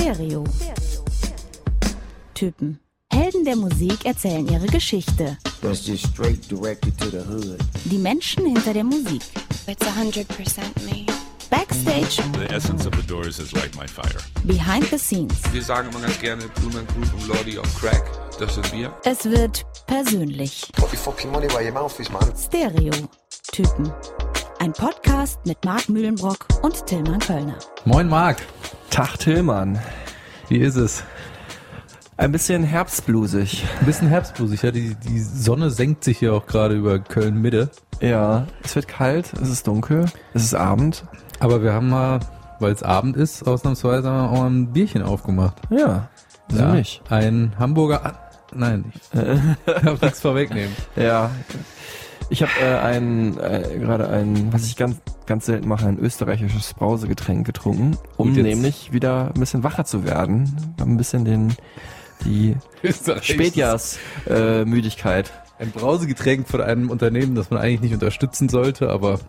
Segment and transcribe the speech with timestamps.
[0.00, 0.44] Stereo.
[2.34, 2.78] Typen.
[3.10, 5.38] Helden der Musik erzählen ihre Geschichte.
[5.62, 7.58] That's just straight directed to the hood.
[7.86, 9.22] Die Menschen hinter der Musik.
[9.66, 10.26] It's 100%
[10.84, 11.06] me.
[11.48, 14.20] Backstage, The essence of the Doors is like my fire.
[14.44, 15.32] behind the scenes.
[15.52, 18.04] Wir sagen immer ganz gerne Blumen Group und Lordy on Crack.
[18.38, 18.94] Das sind wir.
[19.04, 20.68] Es wird persönlich.
[20.76, 22.30] Put your fucking money where your mouth is, man.
[22.36, 22.92] Stereo.
[23.52, 23.90] Typen.
[24.58, 27.56] Ein Podcast mit Marc Mühlenbrock und Tillmann Kölner.
[27.84, 28.38] Moin Marc,
[28.90, 29.78] Tag Tillmann.
[30.48, 31.04] wie ist es?
[32.16, 33.66] Ein bisschen herbstblusig.
[33.80, 34.70] Ein bisschen herbstblusig, ja.
[34.70, 37.70] Die, die Sonne senkt sich hier auch gerade über Köln-Mitte.
[38.00, 41.04] Ja, es wird kalt, es ist dunkel, es ist Abend.
[41.38, 42.20] Aber wir haben mal,
[42.58, 45.56] weil es Abend ist, ausnahmsweise auch mal ein Bierchen aufgemacht.
[45.68, 46.08] Ja,
[46.48, 47.02] wieso ja, nicht?
[47.10, 48.20] Ein Hamburger...
[48.54, 50.74] Nein, ich darf nichts vorwegnehmen.
[50.94, 51.30] Ja.
[52.28, 56.74] Ich habe äh, ein äh, gerade ein, was ich ganz ganz selten mache, ein österreichisches
[56.74, 61.54] Brausegetränk getrunken, um nämlich wieder ein bisschen wacher zu werden, ein bisschen den
[62.24, 62.56] die
[63.22, 64.64] Spätjahrs äh.
[65.58, 69.20] Ein Brausegetränk von einem Unternehmen, das man eigentlich nicht unterstützen sollte, aber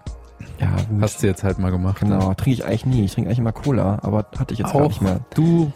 [0.59, 1.02] Ja, gut.
[1.02, 1.99] hast du jetzt halt mal gemacht.
[2.02, 3.05] genau, trinke ich eigentlich nie.
[3.05, 5.21] Ich trinke eigentlich immer Cola, aber hatte ich jetzt gar Auch nicht mehr.
[5.36, 5.71] du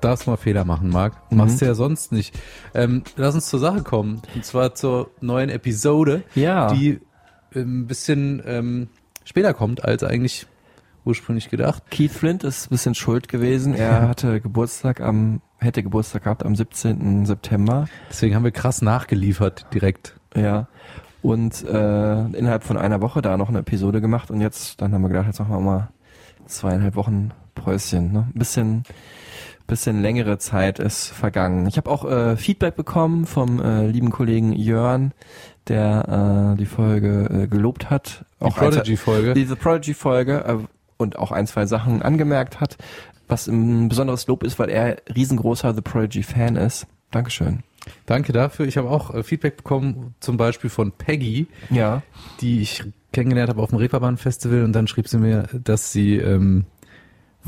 [0.00, 1.14] darfst mal Fehler machen, Marc.
[1.30, 1.38] Mhm.
[1.38, 2.38] Machst du ja sonst nicht.
[2.74, 4.22] Ähm, lass uns zur Sache kommen.
[4.34, 6.72] Und zwar zur neuen Episode, Ja.
[6.72, 7.00] die
[7.54, 8.88] ähm, ein bisschen ähm,
[9.24, 10.46] später kommt als eigentlich
[11.04, 11.84] ursprünglich gedacht.
[11.90, 13.74] Keith Flint ist ein bisschen schuld gewesen.
[13.74, 17.24] Er hatte Geburtstag am, hätte Geburtstag gehabt am 17.
[17.24, 17.88] September.
[18.10, 20.18] Deswegen haben wir krass nachgeliefert direkt.
[20.36, 20.68] Ja.
[21.22, 25.02] Und äh, innerhalb von einer Woche da noch eine Episode gemacht und jetzt, dann haben
[25.02, 25.88] wir gedacht, jetzt machen wir mal
[26.46, 28.12] zweieinhalb Wochen Päuschen.
[28.12, 28.28] Ne?
[28.32, 28.82] Ein bisschen,
[29.68, 31.66] bisschen längere Zeit ist vergangen.
[31.68, 35.12] Ich habe auch äh, Feedback bekommen vom äh, lieben Kollegen Jörn,
[35.68, 38.24] der äh, die Folge äh, gelobt hat.
[38.40, 39.34] Die Auch zwei- Prodigy-Folge.
[39.34, 40.56] diese Prodigy-Folge äh,
[40.96, 42.76] und auch ein, zwei Sachen angemerkt hat,
[43.28, 46.86] was ein besonderes Lob ist, weil er riesengroßer The Prodigy-Fan ist.
[47.12, 47.60] Dankeschön.
[48.06, 48.66] Danke dafür.
[48.66, 52.02] Ich habe auch äh, Feedback bekommen, zum Beispiel von Peggy, Ja.
[52.40, 56.64] die ich kennengelernt habe auf dem Reeperbahn-Festival und dann schrieb sie mir, dass sie ähm,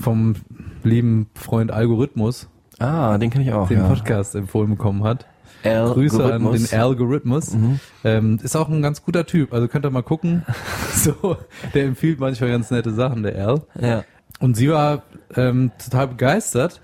[0.01, 0.35] vom
[0.83, 2.49] lieben Freund Algorithmus
[2.81, 3.69] Ah, den kenne ich auch.
[3.69, 3.89] den ja.
[3.89, 5.27] Podcast empfohlen bekommen hat.
[5.63, 7.53] Grüße an den Algorithmus.
[7.53, 7.81] Mhm.
[8.05, 10.47] Ähm, ist auch ein ganz guter Typ, also könnt ihr mal gucken.
[10.95, 11.37] so,
[11.75, 13.63] der empfiehlt manchmal ganz nette Sachen, der Al.
[13.79, 14.05] Ja.
[14.39, 15.03] Und sie war
[15.37, 16.81] ähm, total begeistert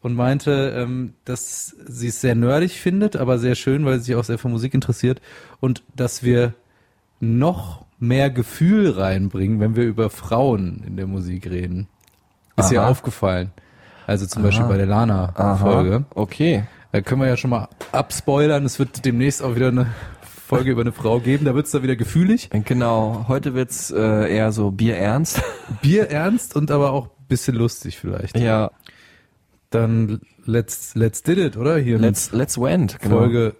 [0.00, 4.16] und meinte, ähm, dass sie es sehr nerdig findet, aber sehr schön, weil sie sich
[4.16, 5.20] auch sehr für Musik interessiert
[5.60, 6.54] und dass wir
[7.20, 11.86] noch mehr Gefühl reinbringen, wenn wir über Frauen in der Musik reden.
[12.56, 12.88] Ist Aha.
[12.88, 13.50] aufgefallen.
[14.06, 15.04] Also zum Beispiel bei der Aha.
[15.04, 16.04] Lana-Folge.
[16.14, 16.64] Okay.
[16.92, 18.64] Da können wir ja schon mal abspoilern.
[18.64, 19.88] Es wird demnächst auch wieder eine
[20.46, 21.44] Folge über eine Frau geben.
[21.44, 22.48] Da wird es da wieder gefühlig.
[22.64, 23.26] Genau.
[23.28, 25.42] Heute wird's äh, eher so bierernst.
[25.82, 28.38] Bier ernst und aber auch ein bisschen lustig vielleicht.
[28.38, 28.70] ja.
[29.70, 31.76] Dann let's, let's did it, oder?
[31.76, 33.00] Hier Let's Let's went.
[33.00, 33.18] Genau.
[33.18, 33.56] Folge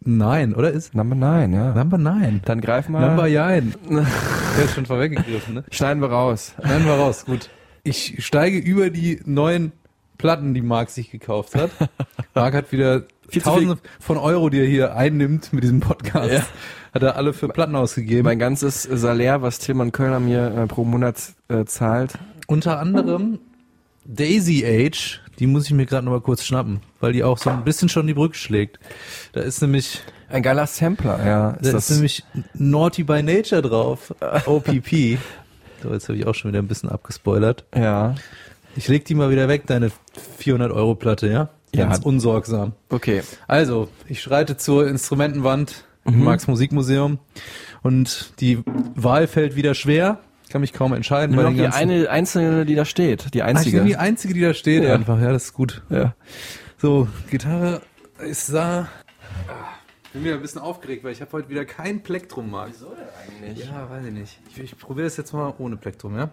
[0.00, 0.70] 9, oder?
[0.72, 1.74] Ist Number 9, ja.
[1.74, 2.40] Number 9.
[2.46, 3.06] Dann greif mal.
[3.06, 3.74] Number 9.
[3.90, 5.64] Der ist schon vorweggegriffen, ne?
[5.70, 6.54] Schneiden wir raus.
[6.64, 7.50] Nehmen wir raus, gut.
[7.84, 9.72] Ich steige über die neuen
[10.16, 11.70] Platten, die Marc sich gekauft hat.
[12.34, 13.04] Marc hat wieder
[13.42, 16.32] Tausende von Euro, die er hier einnimmt mit diesem Podcast.
[16.32, 16.46] Ja.
[16.94, 18.24] Hat er alle für Platten ausgegeben.
[18.24, 21.16] Mein ganzes Salär, was Tillmann Kölner mir äh, pro Monat
[21.48, 22.14] äh, zahlt.
[22.46, 23.38] Unter anderem
[24.04, 27.50] Daisy Age, die muss ich mir gerade noch mal kurz schnappen, weil die auch so
[27.50, 28.78] ein bisschen schon die Brücke schlägt.
[29.32, 31.56] Da ist nämlich, Ein geiler Sampler, ja.
[31.60, 32.22] da ist nämlich
[32.54, 34.14] Naughty by Nature drauf,
[34.46, 35.18] OPP.
[35.84, 37.64] So, jetzt habe ich auch schon wieder ein bisschen abgespoilert.
[37.76, 38.14] ja.
[38.76, 39.92] Ich leg die mal wieder weg, deine
[40.38, 41.48] 400 Euro Platte, ja?
[41.72, 41.84] Ja.
[41.86, 42.72] Ganz unsorgsam.
[42.88, 43.22] Okay.
[43.46, 46.24] Also, ich schreite zur Instrumentenwand im Mhm.
[46.24, 47.20] Marx Musikmuseum
[47.82, 48.64] und die
[48.96, 50.18] Wahl fällt wieder schwer.
[50.50, 51.36] Kann mich kaum entscheiden.
[51.36, 53.32] Nur noch die eine einzelne, die da steht.
[53.32, 53.78] Die ich einzige.
[53.78, 54.94] bin die einzige, die da steht Ja.
[54.94, 55.20] einfach.
[55.20, 55.82] Ja, das ist gut.
[55.90, 56.14] ja.
[56.78, 57.80] So, Gitarre
[58.28, 58.88] ist da.
[60.14, 62.68] Bin wieder ein bisschen aufgeregt, weil ich habe heute wieder kein Plektrum, Marc.
[62.70, 63.66] Wieso denn eigentlich?
[63.66, 64.38] Ja, weiß ich nicht.
[64.48, 66.30] Ich, ich probiere das jetzt mal ohne Plektrum, ja?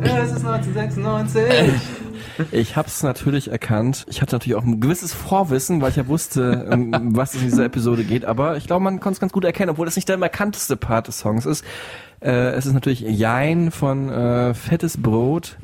[0.00, 1.93] Es ist 1996.
[2.50, 4.06] Ich hab's natürlich erkannt.
[4.08, 7.48] Ich hatte natürlich auch ein gewisses Vorwissen, weil ich ja wusste, um was es in
[7.48, 8.24] dieser Episode geht.
[8.24, 11.08] Aber ich glaube, man konnte es ganz gut erkennen, obwohl das nicht der markanteste Part
[11.08, 11.64] des Songs ist.
[12.20, 15.56] Äh, es ist natürlich Jein von äh, Fettes Brot.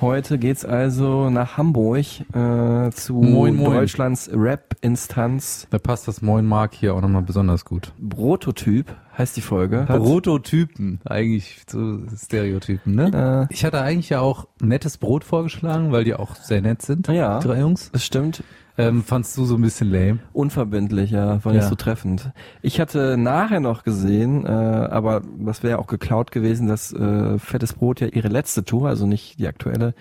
[0.00, 3.72] Heute geht's also nach Hamburg äh, zu Moin, moin.
[3.72, 5.66] Deutschlands Rap Instanz.
[5.70, 7.92] Da passt das Moin Mark hier auch nochmal besonders gut.
[8.08, 9.86] Prototyp heißt die Folge.
[9.88, 13.46] Hat- Prototypen, eigentlich so Stereotypen, ne?
[13.50, 17.08] Äh, Ich hatte eigentlich ja auch nettes Brot vorgeschlagen, weil die auch sehr nett sind,
[17.08, 17.38] Ja.
[17.40, 17.90] die drei Jungs.
[17.92, 18.42] das stimmt.
[18.78, 20.18] Ähm, fandst du so ein bisschen lame?
[20.34, 21.68] Unverbindlich, ja, war nicht Ja.
[21.68, 22.30] so treffend.
[22.60, 27.72] Ich hatte nachher noch gesehen, äh, aber das wäre auch geklaut gewesen, dass äh, Fettes
[27.72, 29.94] Brot ja ihre letzte Tour, also nicht die aktuelle,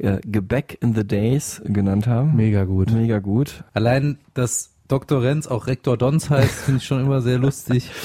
[0.00, 2.34] äh, Gebäck in the Days genannt haben.
[2.36, 2.90] Mega gut.
[2.90, 3.64] Mega gut.
[3.72, 5.22] Allein, dass Dr.
[5.22, 7.90] Renz auch Rektor Dons heißt, finde ich schon immer sehr lustig.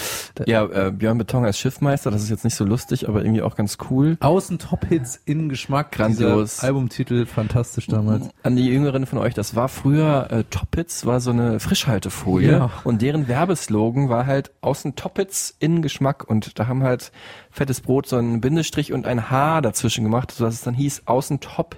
[0.47, 3.55] Ja, äh, Björn Beton als Schiffmeister, das ist jetzt nicht so lustig, aber irgendwie auch
[3.55, 4.17] ganz cool.
[4.19, 5.93] Außen Top-Hits, innen Geschmack.
[5.93, 6.59] Grandios.
[6.59, 8.27] Albumtitel, fantastisch damals.
[8.43, 12.69] An die Jüngeren von euch, das war früher äh, Toppits, war so eine Frischhaltefolie Ja.
[12.83, 17.13] und deren Werbeslogan war halt außen Toppits, innen Geschmack und da haben halt
[17.49, 21.39] fettes Brot so einen Bindestrich und ein H dazwischen gemacht, sodass es dann hieß außen
[21.39, 21.77] Top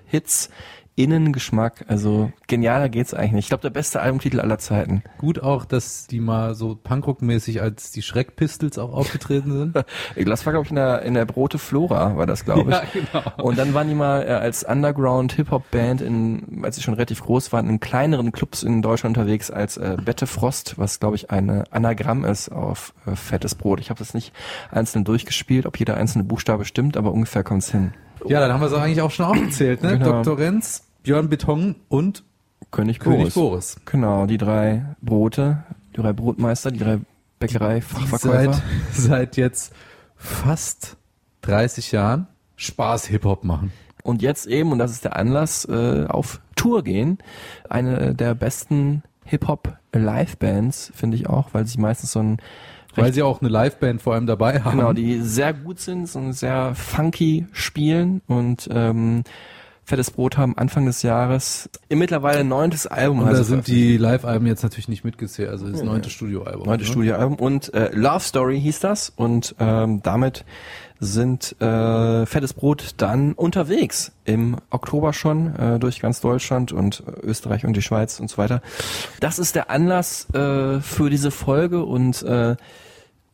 [0.97, 1.85] Hits, innen Geschmack.
[1.87, 3.45] Also genialer geht's eigentlich nicht.
[3.45, 5.03] Ich glaube, der beste Albumtitel aller Zeiten.
[5.19, 9.85] Gut auch, dass die mal so Punkrock-mäßig als die Schreckpistols auch aufgetreten sind.
[10.27, 12.93] Das war, glaube ich, in der, in der Brote Flora, war das, glaube ich.
[13.11, 13.23] genau.
[13.37, 17.69] Und dann waren die mal äh, als Underground-Hip-Hop-Band, in, als sie schon relativ groß waren,
[17.69, 22.25] in kleineren Clubs in Deutschland unterwegs als äh, Bette Frost, was glaube ich ein Anagramm
[22.25, 23.79] ist auf äh, fettes Brot.
[23.79, 24.33] Ich habe das nicht
[24.69, 27.93] einzeln durchgespielt, ob jeder einzelne Buchstabe stimmt, aber ungefähr kommt's hin.
[28.25, 29.97] Ja, dann haben wir es eigentlich auch schon aufgezählt, ne?
[29.97, 30.23] Genau.
[30.23, 30.37] Dr.
[30.37, 32.23] Renz, Björn Beton und
[32.71, 33.17] König Boris.
[33.17, 33.77] König Boris.
[33.85, 36.99] Genau, die drei Brote, die drei Brotmeister, die drei
[37.39, 38.53] Bäckerei-Fachverkäufer.
[38.53, 38.63] Seit,
[38.93, 39.73] seit jetzt
[40.15, 40.97] fast
[41.41, 43.71] 30 Jahren Spaß Hip-Hop machen.
[44.03, 47.19] und jetzt eben, und das ist der Anlass, äh, auf Tour gehen.
[47.69, 52.37] Eine der besten Hip-Hop-Live-Bands, finde ich auch, weil sie meistens so ein
[52.95, 54.77] Weil sie auch eine Liveband vor allem dabei haben.
[54.77, 59.23] Genau, die sehr gut sind und sehr funky spielen und ähm,
[59.87, 63.19] Fettes Brot haben Anfang des Jahres im mittlerweile neuntes Album.
[63.19, 66.65] und da also sind die Live-Alben jetzt natürlich nicht mitgezählt, also das neunte Studioalbum.
[66.65, 66.91] neunte ne?
[66.91, 70.43] Studioalbum und äh, Love Story hieß das und ähm, damit
[70.99, 77.25] sind äh, Fettes Brot dann unterwegs im Oktober schon äh, durch ganz Deutschland und äh,
[77.25, 78.61] Österreich und die Schweiz und so weiter.
[79.21, 82.57] Das ist der Anlass äh, für diese Folge und äh,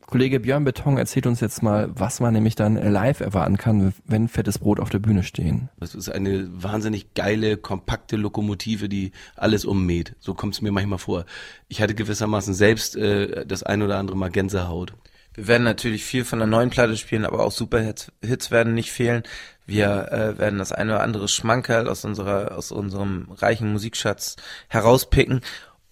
[0.06, 4.28] Kollege Björn Beton erzählt uns jetzt mal, was man nämlich dann live erwarten kann, wenn
[4.28, 5.70] Fettes Brot auf der Bühne stehen.
[5.80, 10.14] Das ist eine wahnsinnig geile, kompakte Lokomotive, die alles ummäht.
[10.20, 11.24] So kommt es mir manchmal vor.
[11.68, 14.92] Ich hatte gewissermaßen selbst äh, das ein oder andere Mal Gänsehaut.
[15.34, 18.92] Wir werden natürlich viel von der neuen Platte spielen, aber auch Superhits Hits werden nicht
[18.92, 19.24] fehlen.
[19.66, 24.36] Wir äh, werden das eine oder andere Schmankerl aus unserer aus unserem reichen Musikschatz
[24.68, 25.40] herauspicken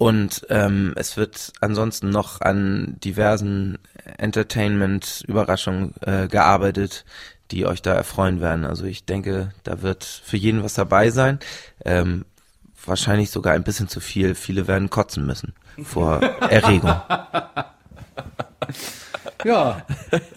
[0.02, 3.78] und ähm, es wird ansonsten noch an diversen
[4.18, 7.04] Entertainment-Überraschungen äh, gearbeitet,
[7.52, 8.64] die euch da erfreuen werden.
[8.64, 11.38] Also ich denke, da wird für jeden was dabei sein.
[11.84, 12.24] Ähm,
[12.84, 14.34] wahrscheinlich sogar ein bisschen zu viel.
[14.34, 15.54] Viele werden kotzen müssen
[15.84, 16.20] vor
[16.50, 17.00] Erregung.
[19.44, 19.82] Ja,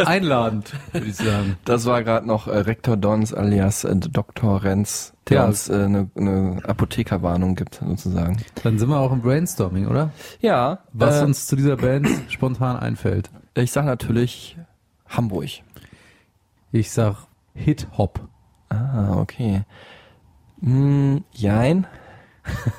[0.03, 1.57] einladend, würde ich sagen.
[1.65, 4.63] Das war gerade noch äh, Rektor Dons alias äh, Dr.
[4.63, 5.45] Renz, der Ja.
[5.45, 8.37] uns äh, eine ne Apothekerwarnung gibt, sozusagen.
[8.63, 10.11] Dann sind wir auch im Brainstorming, oder?
[10.39, 13.29] Ja, Was äh, uns zu dieser Band spontan einfällt.
[13.55, 14.57] ich sag natürlich
[15.07, 15.49] Hamburg.
[16.71, 17.15] Ich sag
[17.53, 18.19] Hip-Hop.
[18.69, 19.63] Ah, okay.
[20.61, 21.87] Hm, jein.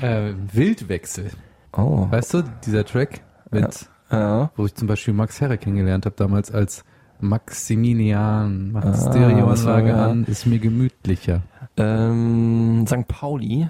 [0.00, 1.30] Äh, Wildwechsel.
[1.72, 2.06] Oh.
[2.10, 3.70] Weißt du, dieser Track mit, Ja.
[4.10, 6.84] Wo ich zum Beispiel Max Herre kennengelernt habe, damals als
[7.20, 10.06] Maximilian, mach Ah, Stereoanlage ja.
[10.10, 11.42] an, ist mir gemütlicher.
[11.76, 13.08] Ähm, St.
[13.08, 13.68] Pauli.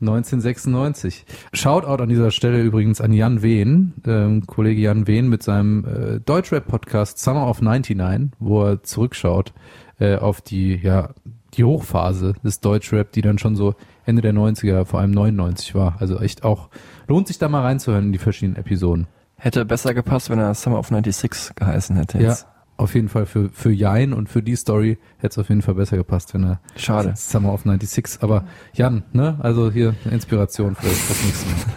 [0.00, 1.24] 1996.
[1.54, 6.20] Shoutout an dieser Stelle übrigens an Jan Wehn, ähm, Kollege Jan Wehn mit seinem äh,
[6.20, 9.54] Deutschrap-Podcast Summer of 99, wo er zurückschaut
[9.98, 11.10] äh, auf die, ja,
[11.54, 15.96] die Hochphase des Deutschrap, die dann schon so Ende der 90er, vor allem 99 war.
[15.98, 16.68] Also echt auch,
[17.08, 19.06] lohnt sich da mal reinzuhören in die verschiedenen Episoden.
[19.36, 22.18] Hätte besser gepasst, wenn er Summer of 96 geheißen hätte.
[22.18, 22.46] Ja, Jetzt.
[22.76, 25.74] auf jeden Fall für, für Jain und für die Story hätte es auf jeden Fall
[25.74, 27.12] besser gepasst, wenn er Schade.
[27.16, 28.22] Summer of 96.
[28.22, 29.36] Aber Jan, ne?
[29.40, 31.74] Also hier eine Inspiration vielleicht fürs nächste Mal.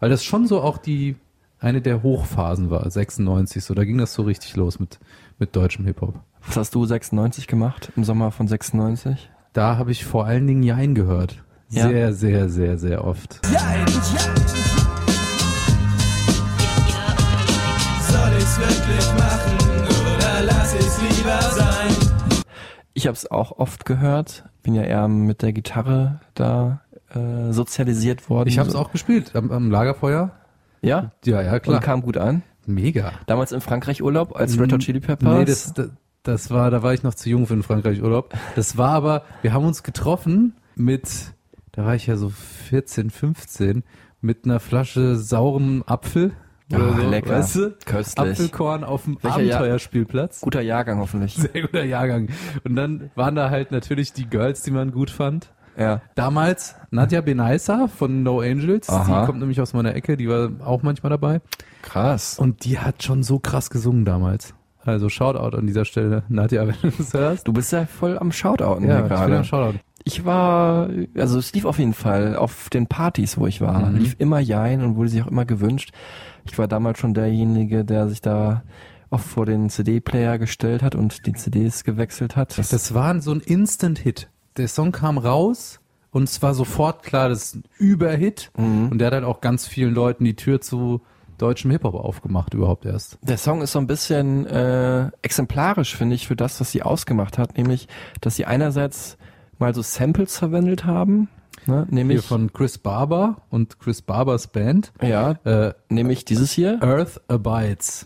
[0.00, 1.16] Weil das schon so auch die
[1.60, 3.62] eine der Hochphasen war, 96.
[3.64, 4.98] So, da ging das so richtig los mit,
[5.38, 6.20] mit deutschem Hip-Hop.
[6.46, 7.92] Was hast du 96 gemacht?
[7.96, 9.30] Im Sommer von 96?
[9.52, 11.42] Da habe ich vor allen Dingen Jain gehört.
[11.68, 11.88] Ja.
[11.88, 12.78] Sehr, sehr, sehr,
[18.56, 19.12] sehr oft.
[22.94, 24.44] Ich habe es auch oft gehört.
[24.62, 26.82] Bin ja eher mit der Gitarre da
[27.14, 28.48] äh, sozialisiert worden.
[28.48, 30.30] Ich habe es auch gespielt am, am Lagerfeuer.
[30.82, 31.12] Ja?
[31.24, 31.76] Ja, ja, klar.
[31.76, 32.42] Und kam gut an.
[32.66, 33.12] Mega.
[33.26, 35.38] Damals im Frankreich Urlaub als Red Hot Chili Peppers.
[35.38, 35.90] Nee, das, das,
[36.22, 38.34] das war, da war ich noch zu jung für den Frankreich-Urlaub.
[38.54, 41.32] Das war aber, wir haben uns getroffen mit
[41.72, 43.82] da war ich ja so 14, 15,
[44.20, 46.32] mit einer Flasche sauren Apfel.
[46.72, 47.30] Oder Ah, so, lecker.
[47.30, 47.74] Weißt du?
[47.84, 48.30] Köstlich.
[48.30, 50.40] Apfelkorn auf dem Welcher Abenteuerspielplatz.
[50.40, 51.34] Guter Jahrgang hoffentlich.
[51.34, 52.28] Sehr guter Jahrgang.
[52.64, 55.50] Und dann waren da halt natürlich die Girls, die man gut fand.
[55.78, 56.02] Ja.
[56.14, 59.20] Damals Nadja Benaisa von No Angels, Aha.
[59.20, 61.40] die kommt nämlich aus meiner Ecke, die war auch manchmal dabei.
[61.80, 62.38] Krass.
[62.38, 64.52] Und die hat schon so krass gesungen damals.
[64.84, 67.46] Also Shoutout an dieser Stelle, Nadja, wenn du das hörst.
[67.48, 69.36] Du bist ja voll am Shoutouten Ja, hier ich bin gerade.
[69.38, 69.78] am Shoutout.
[70.04, 73.90] Ich war, also es lief auf jeden Fall auf den Partys, wo ich war.
[73.90, 73.96] Mhm.
[73.98, 75.92] Lief immer Jein und wurde sich auch immer gewünscht.
[76.44, 78.62] Ich war damals schon derjenige, der sich da
[79.10, 82.58] oft vor den CD-Player gestellt hat und die CDs gewechselt hat.
[82.58, 84.28] Das, Das war so ein Instant-Hit.
[84.56, 85.80] Der Song kam raus
[86.10, 88.50] und es war sofort klar, das ist ein Überhit.
[88.56, 88.88] Mhm.
[88.90, 91.02] Und der hat halt auch ganz vielen Leuten die Tür zu
[91.38, 93.18] deutschem Hip-Hop aufgemacht überhaupt erst.
[93.22, 97.36] der Song ist so ein bisschen äh, exemplarisch, finde ich, für das, was sie ausgemacht
[97.36, 97.56] hat.
[97.56, 97.88] Nämlich,
[98.20, 99.16] dass sie einerseits
[99.62, 101.28] mal so Samples verwendet haben,
[101.66, 101.86] ne?
[101.88, 104.92] nämlich, Hier von Chris Barber und Chris Barbers Band.
[105.00, 106.82] ja, Äh, nämlich dieses hier.
[106.82, 108.04] Earth Abides.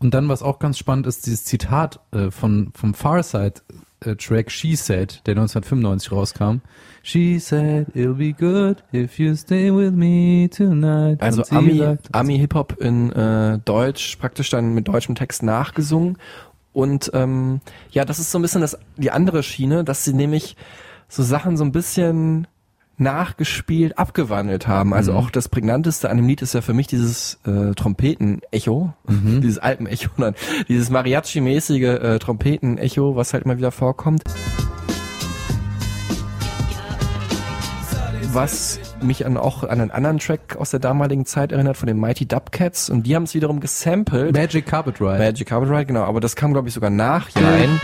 [0.00, 3.60] Und dann, was auch ganz spannend ist, dieses Zitat äh, von, vom Farside
[4.00, 6.60] Track She Said, der 1995 rauskam.
[7.02, 11.20] She said, it'll be good if you stay with me tonight.
[11.22, 16.18] Also Ami, Ami Hip-Hop in äh, Deutsch, praktisch dann mit deutschem Text nachgesungen.
[16.72, 20.56] Und ähm, ja, das ist so ein bisschen das, die andere Schiene, dass sie nämlich
[21.08, 22.46] so Sachen so ein bisschen
[23.00, 24.94] nachgespielt, abgewandelt haben.
[24.94, 29.58] Also auch das prägnanteste an dem Lied ist ja für mich dieses äh, Trompeten-Echo, dieses
[29.58, 30.34] Alpen-Echo, nein,
[30.68, 34.22] dieses Mariachi-mäßige äh, Trompeten-Echo, was halt immer wieder vorkommt.
[38.32, 41.98] was mich an auch an einen anderen Track aus der damaligen Zeit erinnert, von den
[41.98, 42.90] Mighty Dubcats.
[42.90, 44.36] Und die haben es wiederum gesampelt.
[44.36, 45.18] Magic Carpet Ride.
[45.18, 46.02] Magic Carpet Ride, genau.
[46.04, 47.80] Aber das kam, glaube ich, sogar nach Jein.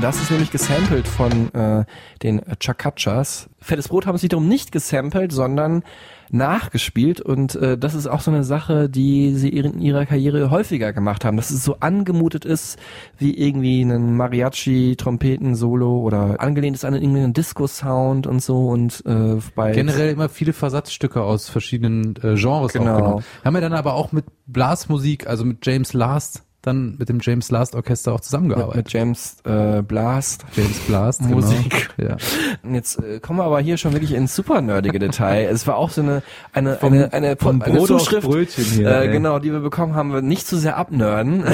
[0.00, 1.84] Das ist nämlich gesampelt von äh,
[2.22, 3.50] den Chakachas.
[3.60, 5.82] Fettes Brot haben sie wiederum nicht gesampelt, sondern
[6.30, 7.20] nachgespielt.
[7.20, 11.24] Und äh, das ist auch so eine Sache, die sie in ihrer Karriere häufiger gemacht
[11.24, 11.36] haben.
[11.36, 12.78] Dass es so angemutet ist,
[13.18, 18.68] wie irgendwie ein Mariachi-Trompeten-Solo oder angelehnt ist an irgendeinen Disco-Sound und so.
[18.68, 22.92] Und äh, bei generell immer viele Versatzstücke aus verschiedenen äh, Genres Genau.
[22.92, 23.24] auch genommen.
[23.44, 27.50] Haben wir dann aber auch mit Blasmusik, also mit James Last, dann mit dem James
[27.50, 28.76] Last Orchester auch zusammengearbeitet.
[28.76, 30.44] mit James äh, Blast.
[30.56, 31.90] James Blast, Musik.
[31.96, 32.10] Genau.
[32.10, 32.16] Ja.
[32.62, 35.48] Und Jetzt äh, kommen wir aber hier schon wirklich ins super nerdige Detail.
[35.50, 36.22] es war auch so eine
[36.52, 40.12] eine Vom- eine eine, vom eine Zuschrift, Brötchen hier, äh, genau, die wir bekommen haben,
[40.12, 41.44] wir nicht zu sehr abnörden.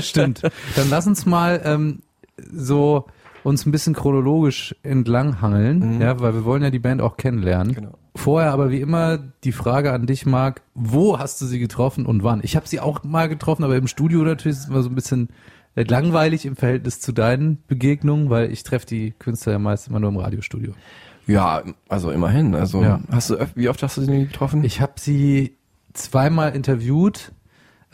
[0.00, 0.42] Stimmt.
[0.42, 2.02] Dann lass uns mal ähm,
[2.52, 3.06] so
[3.44, 6.00] uns ein bisschen chronologisch entlanghangeln, Mhm.
[6.02, 7.74] ja, weil wir wollen ja die Band auch kennenlernen.
[7.74, 7.92] Genau.
[8.16, 12.22] Vorher aber wie immer die Frage an dich, Marc, wo hast du sie getroffen und
[12.24, 12.40] wann?
[12.42, 14.94] Ich habe sie auch mal getroffen, aber im Studio natürlich ist es immer so ein
[14.94, 15.28] bisschen
[15.76, 20.00] äh, langweilig im Verhältnis zu deinen Begegnungen, weil ich treffe die Künstler ja meist immer
[20.00, 20.72] nur im Radiostudio.
[21.28, 22.54] Ja, also immerhin.
[22.56, 23.00] Also Ja.
[23.12, 24.64] hast du wie oft hast du sie getroffen?
[24.64, 25.56] Ich habe sie
[25.92, 27.30] zweimal interviewt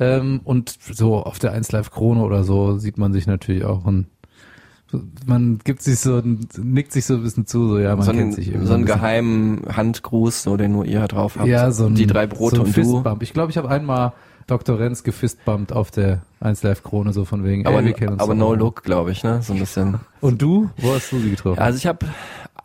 [0.01, 3.85] ähm, und so auf der 1 Live Krone oder so sieht man sich natürlich auch
[3.85, 4.07] und
[5.27, 6.23] man gibt sich so,
[6.57, 8.75] nickt sich so ein bisschen zu, so ja, man so kennt einen, sich irgendwie so
[8.75, 11.49] einen ein geheimen Handgruß, so den nur ihr drauf habt.
[11.49, 12.81] ja, so ein, die drei Brote so ein und du.
[12.81, 13.23] Fistbump.
[13.23, 14.13] Ich glaube, ich habe einmal
[14.47, 14.79] Dr.
[14.79, 17.67] Renz gefistbumpt auf der 1 Live Krone so von wegen.
[17.67, 18.41] Aber, ey, wir kennen uns aber doch.
[18.41, 19.43] no look, glaube ich, ne?
[19.43, 19.99] So ein bisschen.
[20.21, 20.71] Und du?
[20.77, 21.59] Wo hast du sie getroffen?
[21.59, 22.07] Ja, also ich habe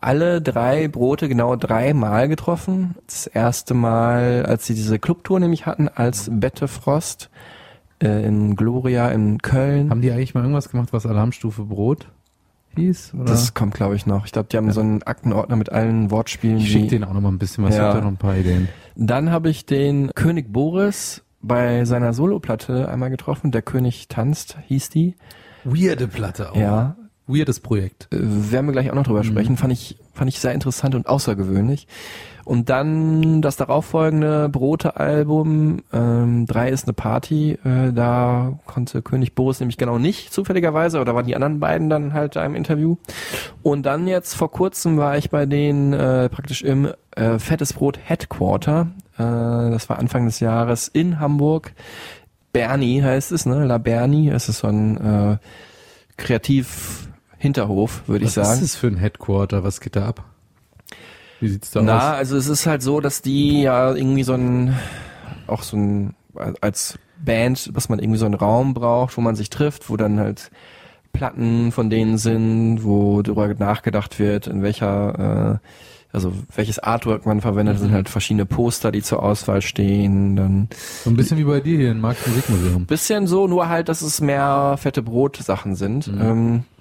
[0.00, 2.94] alle drei Brote genau dreimal getroffen.
[3.06, 7.30] Das erste Mal, als sie diese Clubtour nämlich hatten, als Bette Frost
[8.02, 9.90] äh, in Gloria in Köln.
[9.90, 12.08] Haben die eigentlich mal irgendwas gemacht, was Alarmstufe Brot
[12.76, 13.14] hieß?
[13.14, 13.24] Oder?
[13.24, 14.26] das kommt, glaube ich, noch.
[14.26, 16.58] Ich glaube, die haben so einen Aktenordner mit allen Wortspielen.
[16.58, 17.82] ich schicke denen auch noch mal ein bisschen was, Ja.
[17.82, 18.68] ich hab da noch ein paar Ideen.
[18.96, 23.50] Dann habe ich den König Boris bei seiner Soloplatte einmal getroffen.
[23.50, 25.16] Der König tanzt, hieß die.
[25.64, 26.56] Weirde Platte auch.
[26.56, 28.08] Ja, Weirdes Projekt.
[28.12, 31.06] Äh, werden wir gleich auch noch drüber sprechen, fand ich, fand ich sehr interessant und
[31.08, 31.86] außergewöhnlich.
[32.44, 39.60] Und dann das darauffolgende Brote-Album, ähm, drei ist eine Party, äh, da konnte König Boris
[39.60, 42.96] nämlich genau nicht, zufälligerweise, oder waren die anderen beiden dann halt da im Interview.
[43.62, 47.98] Und dann jetzt vor kurzem war ich bei denen äh, praktisch im äh, Fettes Brot
[48.02, 51.72] Headquarter, äh, das war Anfang des Jahres in Hamburg.
[52.52, 53.64] Bernie heißt es, ne?
[53.64, 55.38] La Bernie, es ist so ein äh,
[56.16, 57.08] kreativ
[57.38, 58.60] Hinterhof, würde ich Was sagen.
[58.62, 59.64] ist das für ein Headquarter?
[59.64, 60.24] Was geht da ab?
[61.42, 62.16] Wie sieht's da Na, aus?
[62.18, 64.74] also es ist halt so, dass die ja irgendwie so ein,
[65.46, 66.14] auch so ein,
[66.60, 70.18] als Band, dass man irgendwie so einen Raum braucht, wo man sich trifft, wo dann
[70.18, 70.50] halt
[71.12, 75.60] Platten von denen sind, wo darüber nachgedacht wird, in welcher
[76.12, 80.68] also welches Artwork man verwendet, sind halt verschiedene Poster, die zur Auswahl stehen, dann
[81.04, 82.84] So ein bisschen wie bei dir hier in Marx Musikmuseum.
[82.86, 86.08] bisschen so, nur halt, dass es mehr fette Brot-Sachen sind.
[86.08, 86.71] Ähm, äh,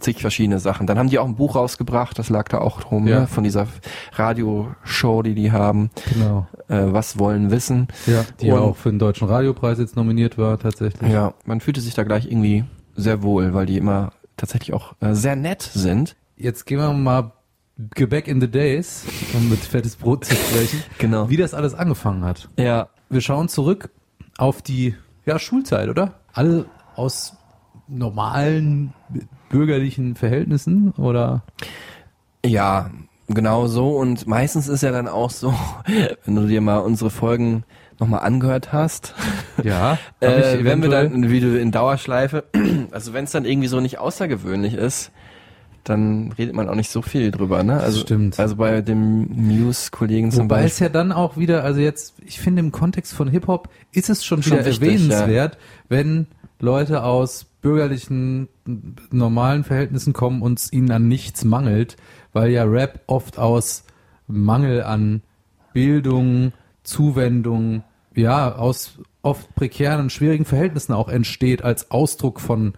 [0.00, 0.86] zig verschiedene Sachen.
[0.86, 3.20] Dann haben die auch ein Buch rausgebracht, das lag da auch drum, Ja.
[3.20, 3.66] ne, von dieser
[4.12, 5.90] Radioshow, die die haben.
[6.12, 6.46] Genau.
[6.68, 7.88] Äh, was wollen wissen?
[8.06, 11.10] Ja, die ja Und- auch für den Deutschen Radiopreis jetzt nominiert war, tatsächlich.
[11.12, 12.64] Ja, man fühlte sich da gleich irgendwie
[12.94, 16.16] sehr wohl, weil die immer tatsächlich auch äh, sehr nett sind.
[16.36, 17.32] Jetzt gehen wir mal
[17.78, 19.04] back in the days,
[19.34, 21.28] um mit fettes Brot zu sprechen, Genau.
[21.28, 22.48] wie das alles angefangen hat.
[22.58, 23.90] Ja, Wir schauen zurück
[24.38, 24.94] auf die
[25.26, 26.14] ja, Schulzeit, oder?
[26.32, 26.66] Alle
[26.96, 27.34] aus
[27.88, 28.92] normalen
[29.48, 31.42] bürgerlichen Verhältnissen oder
[32.44, 32.90] Ja,
[33.28, 33.96] genau so.
[33.96, 35.54] Und meistens ist ja dann auch so,
[36.24, 37.64] wenn du dir mal unsere Folgen
[37.98, 39.14] nochmal angehört hast,
[39.62, 42.44] ja, äh, wenn wir dann wieder in Dauerschleife,
[42.90, 45.12] also wenn es dann irgendwie so nicht außergewöhnlich ist,
[45.88, 47.80] dann redet man auch nicht so viel drüber, ne?
[47.80, 48.40] Also, stimmt.
[48.40, 50.86] Also bei dem News-Kollegen zum Wobei es Beispiel.
[50.86, 54.42] ja dann auch wieder, also jetzt, ich finde im Kontext von Hip-Hop ist es schon,
[54.42, 56.26] Schon wieder wichtig, erwähnenswert, wenn
[56.58, 58.48] Leute aus bürgerlichen,
[59.10, 61.96] normalen Verhältnissen kommen und ihnen an nichts mangelt,
[62.32, 63.82] weil ja Rap oft aus
[64.28, 65.22] Mangel an
[65.72, 66.52] Bildung,
[66.84, 67.82] Zuwendung,
[68.14, 72.74] ja, aus oft prekären und schwierigen Verhältnissen auch entsteht als Ausdruck von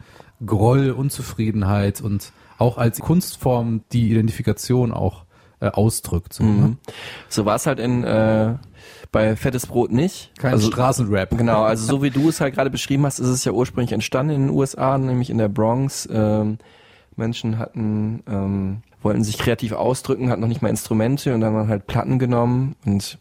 [0.46, 5.26] Groll, Unzufriedenheit und auch als Kunstform die Identifikation auch
[5.60, 6.32] äh, ausdrückt.
[6.32, 6.50] So, ne?
[6.50, 6.78] Mhm.
[7.28, 8.54] So war es halt in äh,
[9.12, 10.32] bei Fettes Brot nicht.
[10.38, 11.36] Kein also, Straßenrap.
[11.36, 14.34] Genau, also so wie du es halt gerade beschrieben hast, ist es ja ursprünglich entstanden
[14.34, 16.08] in den USA, nämlich in der Bronx.
[16.10, 16.58] Ähm,
[17.16, 21.68] Menschen hatten, ähm, wollten sich kreativ ausdrücken, hatten noch nicht mal Instrumente und dann haben
[21.68, 23.18] halt Platten genommen und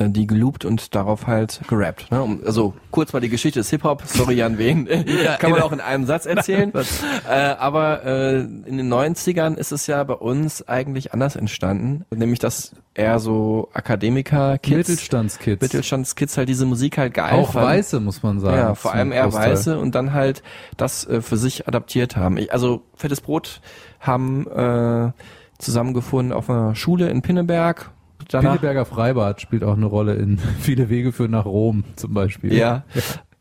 [0.00, 2.10] die geloopt und darauf halt gerappt.
[2.10, 2.40] Ne?
[2.44, 4.86] Also kurz mal die Geschichte des Hip-Hop, sorry Jan Wen,
[5.38, 6.72] kann man auch in einem Satz erzählen.
[7.28, 12.40] äh, aber äh, in den 90ern ist es ja bei uns eigentlich anders entstanden, nämlich
[12.40, 15.62] dass eher so Akademiker-Kids, Mittelstandskids.
[15.62, 17.68] Mittelstandskids halt diese Musik halt geil auch fanden.
[17.68, 18.56] Weiße, muss man sagen.
[18.56, 19.52] Ja, vor allem eher Großteil.
[19.52, 20.42] Weiße und dann halt
[20.76, 22.38] das äh, für sich adaptiert haben.
[22.38, 23.60] Ich, also Fettes Brot
[24.00, 25.12] haben äh,
[25.58, 27.92] zusammengefunden auf einer Schule in Pinneberg.
[28.28, 32.52] Danach, Pinneberger Freibad spielt auch eine Rolle in Viele Wege führen nach Rom zum Beispiel.
[32.52, 32.84] ja.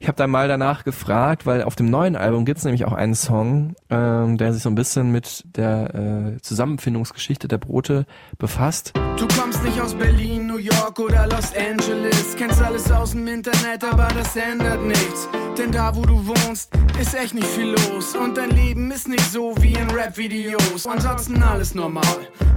[0.05, 3.15] Ich habe dann mal danach gefragt, weil auf dem neuen Album gibt's nämlich auch einen
[3.15, 8.05] Song, ähm, der sich so ein bisschen mit der äh, Zusammenfindungsgeschichte der Brote
[8.37, 8.93] befasst.
[9.17, 12.35] Du kommst nicht aus Berlin, New York oder Los Angeles.
[12.37, 15.27] Kennst alles aus dem Internet, aber das ändert nichts.
[15.57, 16.69] Denn da, wo du wohnst,
[17.01, 18.15] ist echt nicht viel los.
[18.15, 20.85] Und dein Leben ist nicht so wie in Rap-Videos.
[20.85, 22.03] Ansonsten alles normal.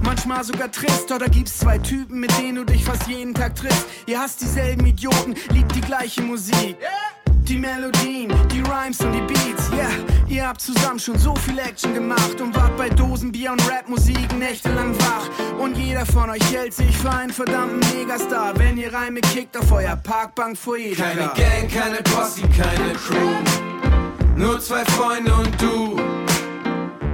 [0.03, 3.87] Manchmal sogar trist, oder gibt's zwei Typen, mit denen du dich fast jeden Tag triffst.
[4.05, 6.77] Ihr hasst dieselben Idioten, liebt die gleiche Musik.
[7.49, 9.89] Die Melodien, die Rhymes und die Beats, yeah.
[10.27, 14.95] Ihr habt zusammen schon so viel Action gemacht und wart bei Dosenbier und Rapmusik nächtelang
[14.99, 15.27] wach.
[15.57, 19.71] Und jeder von euch hält sich für einen verdammten Megastar, wenn ihr Reime kickt auf
[19.71, 21.31] euer Parkbank vor jeder Keine.
[21.35, 23.33] Gang, keine Posse, keine Crew.
[24.35, 25.99] Nur zwei Freunde und du.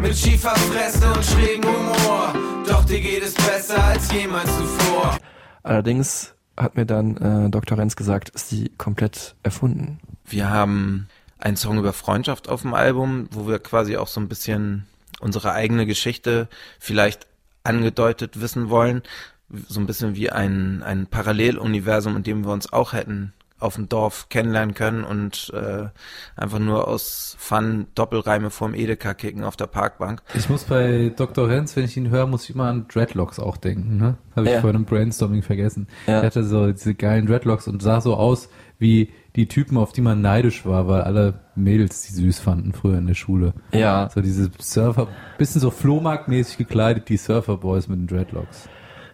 [0.02, 2.34] Mit schiefer Fresse und schrägen Humor.
[2.68, 5.18] Doch dir geht es besser als jemals zuvor.
[5.64, 7.78] Allerdings hat mir dann äh, Dr.
[7.78, 10.00] Renz gesagt, ist die komplett erfunden.
[10.26, 14.28] Wir haben einen Song über Freundschaft auf dem Album, wo wir quasi auch so ein
[14.28, 14.86] bisschen
[15.20, 16.48] unsere eigene Geschichte
[16.80, 17.28] vielleicht
[17.64, 19.04] angedeutet wissen wollen.
[19.68, 23.88] So ein bisschen wie ein, ein Paralleluniversum, in dem wir uns auch hätten auf dem
[23.88, 25.88] Dorf kennenlernen können und äh,
[26.36, 30.22] einfach nur aus Fun Doppelreime vorm Edeka kicken auf der Parkbank.
[30.34, 31.48] Ich muss bei Dr.
[31.48, 33.98] Renz, wenn ich ihn höre, muss ich immer an Dreadlocks auch denken.
[33.98, 34.18] Ne?
[34.36, 34.62] Habe ich Ja.
[34.62, 35.88] vorhin im Brainstorming vergessen.
[36.06, 36.20] Ja.
[36.20, 40.02] Er hatte so diese geilen Dreadlocks und sah so aus wie die Typen, auf die
[40.02, 43.54] man neidisch war, weil alle Mädels die süß fanden früher in der Schule.
[43.72, 44.10] Ja.
[44.14, 48.68] So diese Surfer, bisschen so Flohmarktmäßig gekleidet, die Surferboys mit den Dreadlocks.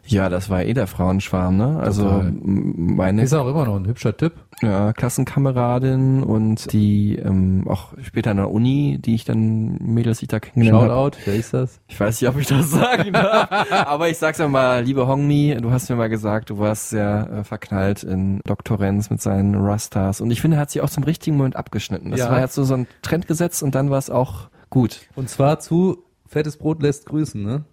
[0.06, 1.80] Ja, das war eh der Frauenschwarm, ne?
[1.80, 2.34] Also Total.
[2.44, 4.34] meine Ist auch immer noch ein hübscher Typ.
[4.62, 10.26] ja, Klassenkameradin und die ähm, auch später an der Uni, die ich dann Mädels, die
[10.26, 10.94] ich da kennengelernt habe.
[10.94, 11.80] Shoutout, wer ist das?
[11.88, 13.50] Ich weiß nicht, ob ich das sagen darf,
[13.88, 17.30] aber ich sag's ja mal, liebe Hongmi, du hast mir mal gesagt, du warst sehr
[17.32, 18.80] äh, verknallt in Dr.
[18.80, 22.12] Renz mit seinen Rastas und ich finde, er hat sich auch zum richtigen Moment abgeschnitten.
[22.12, 22.32] Das Ja.
[22.32, 25.02] war jetzt so, so ein Trend gesetzt und dann war es auch gut.
[25.16, 27.66] Und zwar zu Fettes Brot lässt grüßen, ne?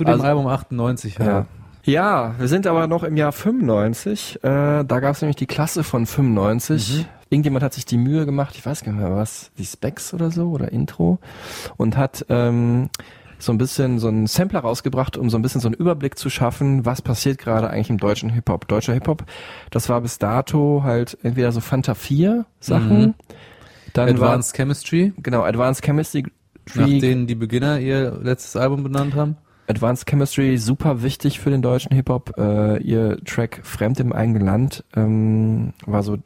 [0.00, 1.18] Zu dem Also- Album 98.
[1.18, 1.44] Ja.
[1.84, 4.38] Ja, wir sind aber noch im Jahr 95.
[4.42, 7.06] Äh, da gab es nämlich die Klasse von 95.
[7.28, 10.30] Irgendjemand hat sich die Mühe gemacht, ich weiß gar nicht mehr was, die Specs oder
[10.30, 11.18] so oder Intro
[11.76, 12.88] und hat ähm,
[13.38, 16.30] so ein bisschen so einen Sampler rausgebracht, um so ein bisschen so einen Überblick zu
[16.30, 18.66] schaffen, was passiert gerade eigentlich im deutschen Hip-Hop.
[18.68, 19.24] Deutscher Hip-Hop,
[19.70, 23.14] das war bis dato halt entweder so Fanta 4 Sachen, Mhm.
[23.92, 26.24] dann Advanced Chemistry, war, genau, Advanced Chemistry,
[26.74, 29.36] nach denen die Beginner ihr letztes Album benannt haben.
[29.70, 32.34] Advanced Chemistry, super wichtig für den deutschen Hip-Hop.
[32.36, 36.18] Äh, ihr Track Fremd im eigenen Land ähm, war so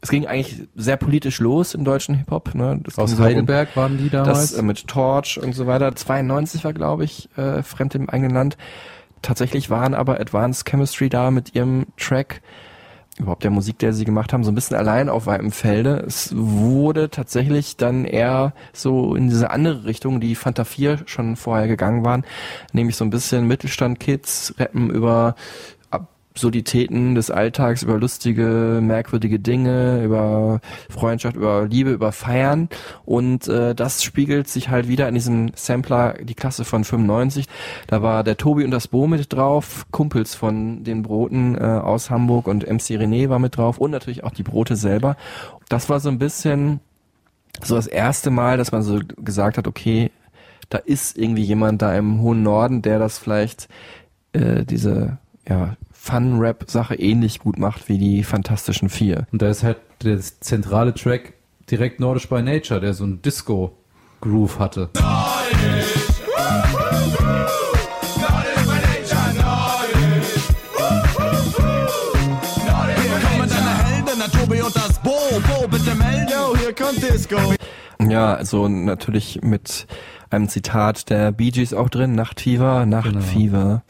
[0.00, 2.54] es ging eigentlich sehr politisch los im deutschen Hip-Hop.
[2.54, 2.80] Ne?
[2.84, 4.50] Das Aus Heidelberg waren die damals.
[4.50, 5.94] Das äh, mit Torch und so weiter.
[5.94, 8.56] 92 war, glaube ich, äh, Fremd im eigenen Land.
[9.22, 12.42] Tatsächlich waren aber Advanced Chemistry da mit ihrem Track,
[13.18, 16.04] überhaupt der Musik, der sie gemacht haben, so ein bisschen allein auf weitem Felde.
[16.06, 21.68] Es wurde tatsächlich dann eher so in diese andere Richtung, die Fanta 4 schon vorher
[21.68, 22.24] gegangen waren,
[22.72, 25.34] nämlich so ein bisschen Mittelstand-Kids rappen über
[26.38, 32.68] Absurditäten des Alltags, über lustige, merkwürdige Dinge, über Freundschaft, über Liebe, über Feiern.
[33.04, 37.46] Und äh, das spiegelt sich halt wieder in diesem Sampler, die Klasse von 95.
[37.88, 42.08] Da war der Tobi und das Bo mit drauf, Kumpels von den Broten äh, aus
[42.08, 45.16] Hamburg und MC René war mit drauf und natürlich auch die Brote selber.
[45.68, 46.78] Das war so ein bisschen
[47.64, 50.12] so das erste Mal, dass man so gesagt hat, okay,
[50.68, 53.66] da ist irgendwie jemand da im hohen Norden, der das vielleicht
[54.34, 55.76] äh, diese ja,
[56.08, 59.26] Fun-Rap-Sache ähnlich gut macht wie die Fantastischen Vier.
[59.30, 61.34] Und da ist halt der zentrale Track
[61.70, 64.88] direkt Nordisch by Nature, der so ein Disco-Groove hatte.
[78.08, 79.86] Ja, also natürlich mit
[80.30, 83.82] einem Zitat der Bee Gees auch drin, Nachtfieber, Nachtfieber.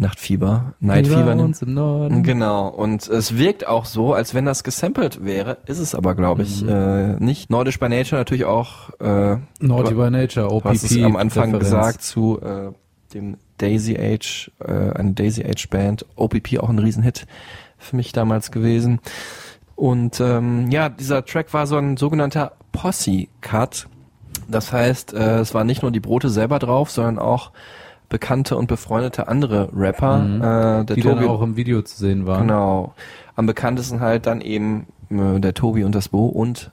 [0.00, 1.34] Nachtfieber, Night Fieber Fever.
[1.34, 1.42] ne?
[1.42, 2.22] uns im Norden.
[2.22, 6.42] Genau, und es wirkt auch so, als wenn das gesampelt wäre, ist es aber, glaube
[6.44, 6.68] ich, Mhm.
[6.68, 7.50] äh, nicht.
[7.50, 10.68] Nordisch by Nature natürlich auch äh, du- by Nature, OPP.
[10.68, 11.64] hast es am Anfang Referenz.
[11.64, 12.70] gesagt zu äh,
[13.12, 17.26] dem Daisy Age, äh, eine Daisy Age Band, OPP auch ein Riesenhit
[17.76, 19.00] für mich damals gewesen.
[19.74, 23.88] Und ähm, ja, dieser Track war so ein sogenannter Posse-Cut.
[24.48, 27.50] Das heißt, äh, es waren nicht nur die Brote selber drauf, sondern auch
[28.08, 30.18] bekannte und befreundete andere Rapper.
[30.18, 30.40] Mhm.
[30.40, 32.46] Äh, der die Tobi dann auch im Video zu sehen waren.
[32.46, 32.94] Genau.
[33.36, 36.70] Am bekanntesten halt dann eben äh, der Tobi und das Bo und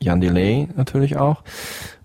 [0.00, 1.42] Jan Delay natürlich auch.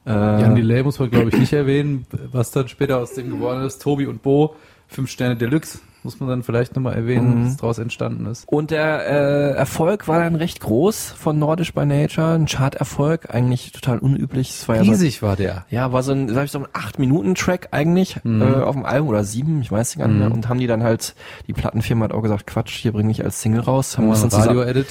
[0.06, 3.64] Äh, Jan Delay muss man, glaube ich, nicht erwähnen, was dann später aus dem geworden
[3.64, 3.82] ist.
[3.82, 4.56] Tobi und Bo,
[4.88, 7.46] fünf Sterne Deluxe, muss man dann vielleicht nochmal erwähnen, Mhm.
[7.48, 8.44] was daraus entstanden ist.
[8.48, 13.72] Und der äh, Erfolg war dann recht groß von Nordisch by Nature, ein Charterfolg, eigentlich
[13.72, 14.50] total unüblich.
[14.50, 15.66] Es war ja so, Riesig war der.
[15.70, 18.42] ja, war so ein, sag ich so ein 8-Minuten-Track eigentlich Mhm.
[18.42, 20.08] äh, auf dem Album oder sieben, ich weiß nicht.
[20.08, 20.32] Mhm.
[20.32, 21.16] Und haben die dann halt,
[21.48, 23.98] die Plattenfirma hat auch gesagt, Quatsch, hier bringe ich als Single raus.
[23.98, 24.88] Haben wir zusammen- Radio-Edit.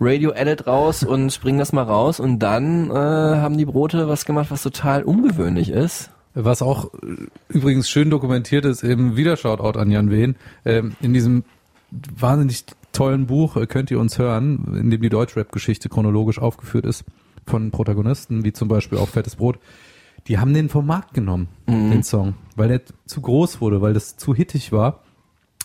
[0.00, 2.20] Radio-Edit raus und bringen das mal raus.
[2.20, 6.10] Und dann äh, haben die Brote was gemacht, was total ungewöhnlich ist.
[6.34, 6.98] Was auch äh,
[7.48, 11.44] übrigens schön dokumentiert ist, eben wieder Shoutout an Jan Wehn, ähm, in diesem
[12.16, 17.04] wahnsinnig tollen Buch äh, könnt ihr uns hören, in dem die Deutschrap-Geschichte chronologisch aufgeführt ist,
[17.46, 19.58] von Protagonisten, wie zum Beispiel auch Fettes Brot.
[20.28, 21.90] Die haben den vom Markt genommen, Mhm.
[21.90, 25.00] den Song, weil der zu groß wurde, weil das zu hittig war.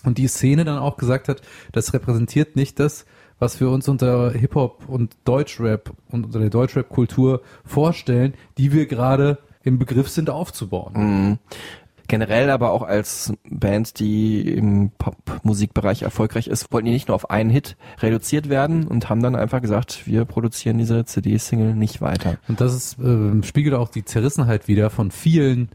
[0.04, 3.06] Und die Szene dann auch gesagt hat, das repräsentiert nicht das,
[3.38, 9.38] was wir uns unter Hip-Hop und Deutschrap und unter der Deutschrap-Kultur vorstellen, die wir gerade
[9.62, 10.92] im Begriff sind aufzubauen.
[10.94, 11.38] Mhm.
[12.10, 17.30] Generell aber auch als Band, die im Popmusikbereich erfolgreich ist, wollten die nicht nur auf
[17.30, 22.38] einen Hit reduziert werden und haben dann einfach gesagt, wir produzieren diese CD-Single nicht weiter.
[22.48, 25.68] Und das ist, äh, spiegelt auch die Zerrissenheit wieder von vielen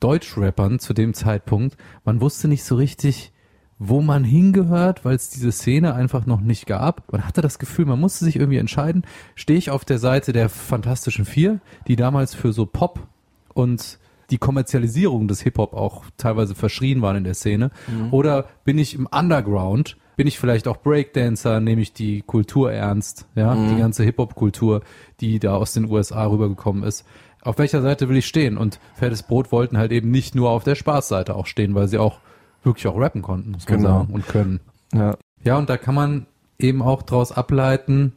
[0.00, 1.76] Deutschrappern zu dem Zeitpunkt.
[2.06, 3.34] Man wusste nicht so richtig,
[3.78, 7.12] wo man hingehört, weil es diese Szene einfach noch nicht gab.
[7.12, 9.04] Man hatte das Gefühl, man musste sich irgendwie entscheiden.
[9.34, 13.08] Stehe ich auf der Seite der Fantastischen Vier, die damals für so Pop
[13.54, 13.98] und
[14.30, 17.70] die Kommerzialisierung des Hip-Hop auch teilweise verschrien waren in der Szene?
[17.88, 18.12] Mhm.
[18.12, 19.96] Oder bin ich im Underground?
[20.16, 21.60] Bin ich vielleicht auch Breakdancer?
[21.60, 23.26] Nehme ich die Kultur ernst?
[23.34, 23.68] Ja, Mhm.
[23.74, 24.82] die ganze Hip-Hop-Kultur,
[25.20, 27.04] die da aus den USA rübergekommen ist.
[27.42, 28.56] Auf welcher Seite will ich stehen?
[28.56, 31.98] Und Fettes Brot wollten halt eben nicht nur auf der Spaßseite auch stehen, weil sie
[31.98, 32.18] auch
[32.62, 33.98] wirklich auch rappen konnten, muss man Genau.
[34.00, 34.60] sagen, und können.
[34.94, 35.16] Ja.
[35.42, 36.26] Ja, und da kann man
[36.58, 38.12] eben auch daraus ableiten,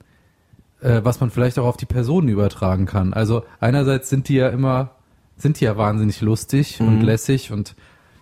[0.82, 3.13] äh, was man vielleicht auch auf die Personen übertragen kann.
[3.13, 4.91] Also einerseits sind die ja immer,
[5.38, 7.06] sind die ja wahnsinnig lustig und Mhm.
[7.06, 7.76] lässig und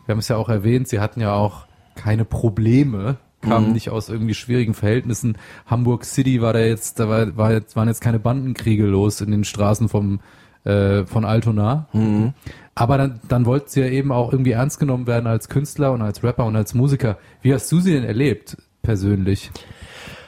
[0.05, 3.73] wir haben es ja auch erwähnt, sie hatten ja auch keine Probleme, kamen Mhm.
[3.73, 5.37] nicht aus irgendwie schwierigen Verhältnissen.
[5.67, 9.31] Hamburg City war da jetzt, da war, war jetzt, waren jetzt keine Bandenkriege los in
[9.31, 10.19] den Straßen vom
[10.65, 11.89] äh, von Altona.
[11.91, 12.33] Mhm.
[12.73, 16.01] Aber dann, dann wollten sie ja eben auch irgendwie ernst genommen werden als Künstler und
[16.01, 17.17] als Rapper und als Musiker.
[17.41, 19.51] Wie hast du sie denn erlebt, persönlich?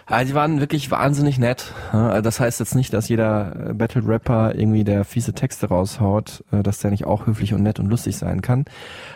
[0.07, 1.73] Also die waren wirklich wahnsinnig nett.
[1.91, 6.61] Also Das heißt jetzt nicht, dass jeder äh, Battle-Rapper irgendwie der fiese Texte raushaut, äh,
[6.61, 8.65] dass der nicht auch höflich und nett und lustig sein kann.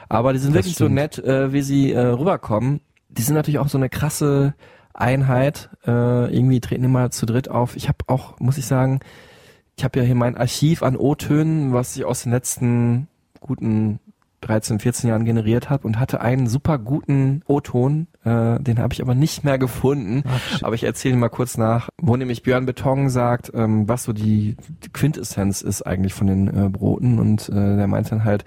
[0.10, 0.96] Aber die sind Das wirklich so stimmt.
[0.96, 2.82] nett, äh, wie sie rüberkommen.
[3.10, 4.54] Die sind natürlich auch so eine krasse
[4.94, 5.70] Einheit.
[5.86, 7.76] Irgendwie treten immer zu dritt auf.
[7.76, 9.00] Ich habe auch, muss ich sagen,
[9.78, 13.08] ich habe ja hier mein Archiv an O-Tönen, was ich aus den letzten
[13.40, 14.00] guten
[14.42, 19.02] 13, 14 Jahren generiert habe und hatte einen super guten O-Ton, äh, den habe ich
[19.02, 20.24] aber nicht mehr gefunden.
[20.28, 24.14] Ach, aber ich erzähle mal kurz nach, wo nämlich Björn Beton sagt, ähm, was so
[24.14, 28.46] die, die Quintessenz ist eigentlich von den äh, Broten und äh, der meint dann halt,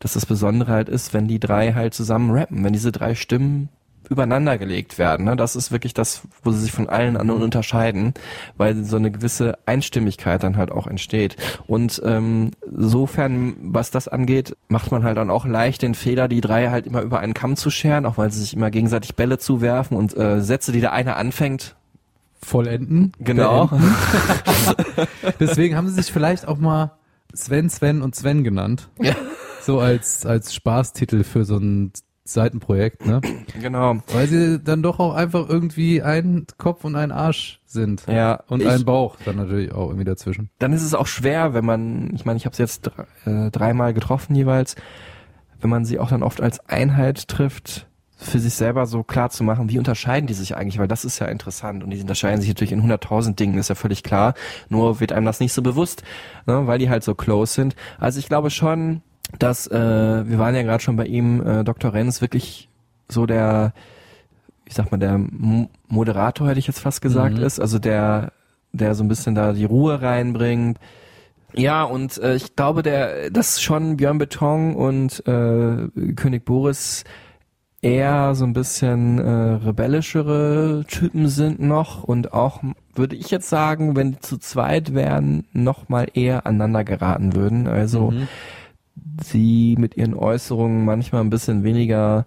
[0.00, 3.68] dass das Besondere halt ist, wenn die drei halt zusammen rappen, wenn diese drei Stimmen
[4.10, 5.26] übereinander gelegt werden.
[5.26, 5.36] Ne?
[5.36, 8.14] Das ist wirklich das, wo sie sich von allen anderen unterscheiden,
[8.56, 11.36] weil so eine gewisse Einstimmigkeit dann halt auch entsteht.
[11.66, 16.40] Und ähm, sofern, was das angeht, macht man halt dann auch leicht den Fehler, die
[16.40, 19.38] drei halt immer über einen Kamm zu scheren, auch weil sie sich immer gegenseitig Bälle
[19.38, 21.76] zuwerfen und äh, Sätze, die der eine anfängt,
[22.42, 23.12] vollenden.
[23.18, 23.70] Genau.
[25.40, 26.92] Deswegen haben sie sich vielleicht auch mal
[27.34, 28.88] Sven, Sven und Sven genannt.
[29.00, 29.14] Ja.
[29.62, 31.92] So als, als Spaßtitel für so ein
[32.24, 33.20] Seitenprojekt, ne?
[33.60, 33.96] Genau.
[34.12, 38.04] Weil sie dann doch auch einfach irgendwie ein Kopf und ein Arsch sind.
[38.08, 38.42] Ja.
[38.48, 40.48] Und ich- ein Bauch dann natürlich auch irgendwie dazwischen.
[40.58, 42.90] dann ist es auch schwer, wenn man, ich meine, ich habe sie jetzt
[43.26, 44.74] äh, dreimal getroffen jeweils,
[45.60, 49.44] wenn man sie auch dann oft als Einheit trifft, für sich selber so klar zu
[49.44, 52.48] machen, wie unterscheiden die sich eigentlich, weil das ist ja interessant und die unterscheiden sich
[52.48, 54.32] natürlich in 100.000 Dingen, ist ja völlig klar,
[54.70, 56.02] nur wird einem das nicht so bewusst,
[56.46, 57.76] ne, weil die halt so close sind.
[57.98, 59.02] Also ich glaube schon,
[59.38, 59.72] dass, äh,
[60.28, 61.92] wir waren ja gerade schon bei ihm, äh, Dr.
[61.92, 62.68] Renz wirklich
[63.08, 63.72] so der,
[64.64, 67.44] ich sag mal, der Mo- Moderator, hätte ich jetzt fast gesagt, Mhm.
[67.44, 68.32] ist, also der,
[68.72, 70.78] der so ein bisschen da die Ruhe reinbringt.
[71.52, 77.04] Ja, und äh, ich glaube, der, dass schon Björn Beton und äh, König Boris
[77.82, 79.30] eher so ein bisschen äh,
[79.64, 82.62] rebellischere Typen sind noch und auch,
[82.94, 87.66] würde ich jetzt sagen, wenn die zu zweit wären, noch mal eher aneinander geraten würden.
[87.68, 88.28] Also Mhm.
[89.22, 92.26] Sie mit ihren Äußerungen manchmal ein bisschen weniger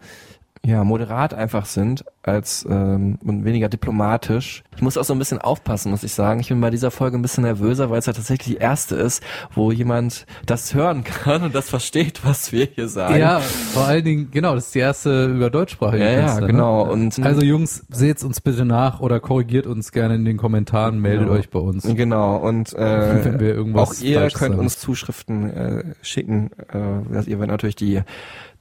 [0.66, 4.64] ja, moderat einfach sind als ähm, und weniger diplomatisch.
[4.76, 6.40] Ich muss auch so ein bisschen aufpassen, muss ich sagen.
[6.42, 9.24] Ich bin bei dieser Folge ein bisschen nervöser, weil es ja tatsächlich die erste ist,
[9.54, 13.18] wo jemand das hören kann und das versteht, was wir hier sagen.
[13.18, 16.86] Ja, vor allen Dingen, genau, das ist die erste über deutschsprachige Ja, ja, Künstler, genau.
[16.86, 16.92] Ne?
[16.92, 21.28] Und- also Jungs, seht's uns bitte nach oder korrigiert uns gerne in den Kommentaren, meldet
[21.28, 21.40] Genau.
[21.40, 21.84] euch bei uns.
[21.84, 22.78] Genau, und äh,
[23.26, 24.60] Wenn wir irgendwas auch ihr könnt sagen.
[24.60, 26.52] uns Zuschriften äh, schicken.
[26.70, 28.02] Äh, dass ihr werdet natürlich die,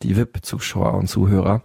[0.03, 1.63] die VIP-Zuschauer und Zuhörer.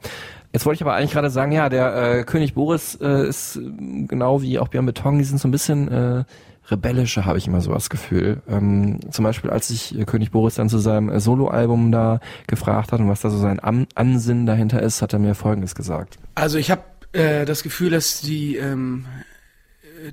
[0.54, 3.62] Jetzt wollte ich aber eigentlich gerade sagen, ja, der äh, König Boris äh, ist äh,
[4.08, 6.24] genau wie auch Björn Beton, die sind so ein bisschen äh,
[6.70, 8.42] rebellischer, habe ich immer so das Gefühl.
[8.50, 12.92] Ähm, zum Beispiel, als sich äh, König Boris dann zu seinem äh, Soloalbum da gefragt
[12.92, 16.20] hat und was da so sein An Ansinnen dahinter ist, hat er mir Folgendes gesagt.
[16.36, 19.31] Also ich habe äh, das Gefühl, dass die ähm, äh,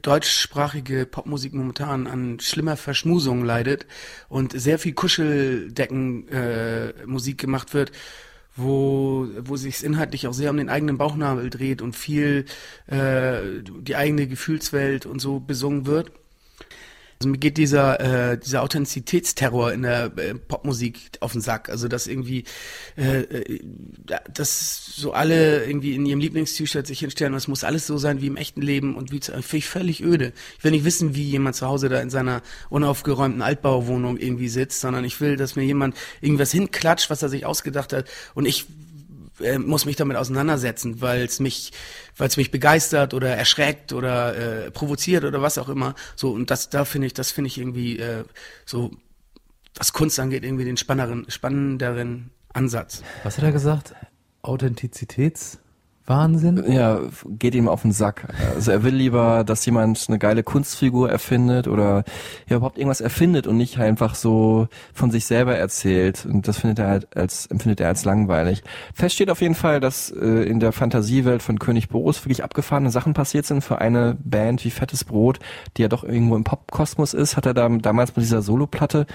[0.02, 3.86] deutschsprachige Popmusik momentan an schlimmer Verschmusung leidet
[4.28, 6.92] und sehr viel Kuscheldecken äh,
[7.34, 7.92] gemacht wird,
[8.56, 12.44] wo wo sich inhaltlich auch sehr um den eigenen Bauchnabel dreht und viel
[12.86, 16.12] äh, die eigene Gefühlswelt und so besungen wird.
[17.20, 21.68] Also mir geht dieser, äh, dieser Authentizitätsterror in der äh, Popmusik auf den Sack.
[21.68, 22.44] Also dass irgendwie,
[22.96, 23.60] äh, äh,
[24.32, 28.20] dass so alle irgendwie in ihrem Lieblingst-T-Shirt sich hinstellen und es muss alles so sein
[28.22, 30.32] wie im echten Leben und wie finde ich völlig öde.
[30.58, 34.80] Ich will nicht wissen, wie jemand zu Hause da in seiner unaufgeräumten Altbauwohnung irgendwie sitzt,
[34.80, 38.66] sondern ich will, dass mir jemand irgendwas hinklatscht, was er sich ausgedacht hat und ich
[39.40, 41.72] äh, muss mich damit auseinandersetzen, weil es mich,
[42.16, 45.94] weil es mich begeistert oder erschreckt oder äh, provoziert oder was auch immer.
[46.16, 48.24] So und das, da finde ich, das finde ich irgendwie äh,
[48.64, 48.90] so,
[49.74, 53.02] was Kunst angeht, irgendwie den spannenderen, Ansatz.
[53.22, 53.94] Was hat er gesagt?
[56.08, 56.72] Authentizitätswahnsinn?
[56.72, 58.28] Ja, geht ihm auf den Sack.
[58.54, 62.04] Also er will lieber, dass jemand eine geile Kunstfigur erfindet oder
[62.48, 66.26] ja überhaupt irgendwas erfindet und nicht einfach so von sich selber erzählt.
[66.26, 68.62] Und das findet er halt als, empfindet er als langweilig.
[68.94, 72.90] Fest steht auf jeden Fall, dass äh, in der Fantasiewelt von König Boris wirklich abgefahrene
[72.90, 75.38] Sachen passiert sind für eine Band wie Fettes Brot,
[75.76, 79.06] die ja doch irgendwo im Popkosmos ist, hat er da damals mit dieser Soloplatte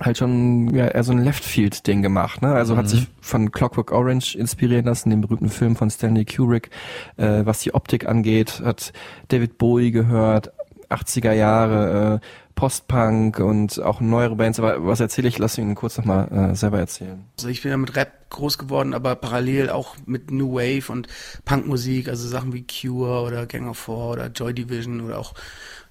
[0.00, 2.42] halt schon ja, eher so ein Leftfield-Ding gemacht.
[2.42, 2.52] Ne?
[2.52, 6.70] Also hat sich von Clockwork Orange inspirieren lassen, dem berühmten Film von Stanley Kubrick,
[7.16, 8.92] äh, was die Optik angeht, hat
[9.28, 10.52] David Bowie gehört,
[10.88, 14.58] 80er Jahre, äh, Postpunk und auch neuere Bands.
[14.58, 15.38] Aber was erzähle ich?
[15.38, 17.24] Lass ihn kurz nochmal äh, selber erzählen.
[17.36, 21.06] Also ich bin ja mit Rap groß geworden, aber parallel auch mit New Wave und
[21.44, 25.34] Punkmusik, also Sachen wie Cure oder Gang of Four oder Joy Division oder auch,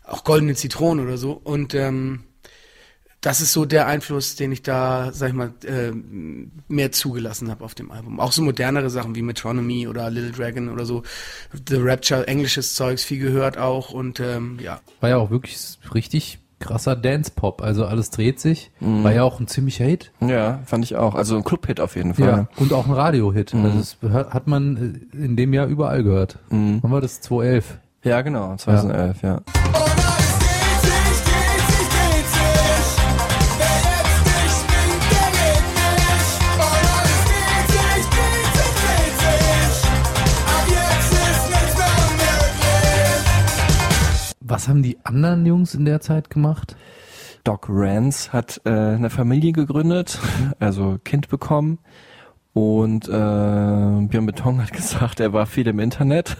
[0.03, 1.39] auch Goldene Zitronen oder so.
[1.41, 2.23] Und ähm,
[3.21, 5.91] das ist so der Einfluss, den ich da, sag ich mal, äh,
[6.67, 8.19] mehr zugelassen habe auf dem Album.
[8.19, 11.03] Auch so modernere Sachen wie Metronomy oder Little Dragon oder so.
[11.67, 14.81] The Rapture, englisches Zeugs, viel gehört auch und ähm, ja.
[15.01, 15.57] War ja auch wirklich
[15.93, 17.61] richtig krasser Dance-Pop.
[17.61, 18.71] Also alles dreht sich.
[18.79, 19.03] Mhm.
[19.03, 20.11] War ja auch ein ziemlicher Hit.
[20.19, 21.15] Ja, fand ich auch.
[21.15, 22.27] Also ein Club-Hit auf jeden Fall.
[22.27, 23.53] Ja, und auch ein Radio-Hit.
[23.53, 23.65] Mhm.
[23.65, 23.97] Also das
[24.33, 26.37] hat man äh, in dem Jahr überall gehört.
[26.49, 26.79] Mhm.
[26.81, 27.21] Wann war das?
[27.21, 27.79] 2011?
[28.03, 29.41] Ja, genau, 2011, ja.
[29.73, 30.06] Oh
[44.49, 46.77] Was haben die anderen Jungs in der Zeit gemacht?
[47.43, 50.19] Doc Rance hat äh, eine Familie gegründet,
[50.59, 51.79] also Kind bekommen.
[52.53, 56.37] Und äh, Björn Beton hat gesagt, er war viel im Internet.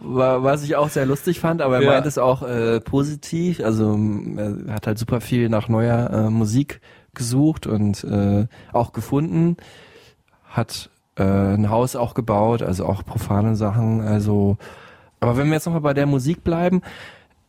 [0.00, 1.90] was ich auch sehr lustig fand, aber er Ja.
[1.92, 3.60] meint es auch äh, positiv.
[3.62, 3.98] Also
[4.36, 6.80] er hat halt super viel nach neuer äh, Musik
[7.14, 9.56] gesucht und äh, auch gefunden.
[10.48, 14.00] Hat äh, ein Haus auch gebaut, also auch profane Sachen.
[14.00, 14.56] Also,
[15.20, 16.82] aber wenn wir jetzt nochmal bei der Musik bleiben,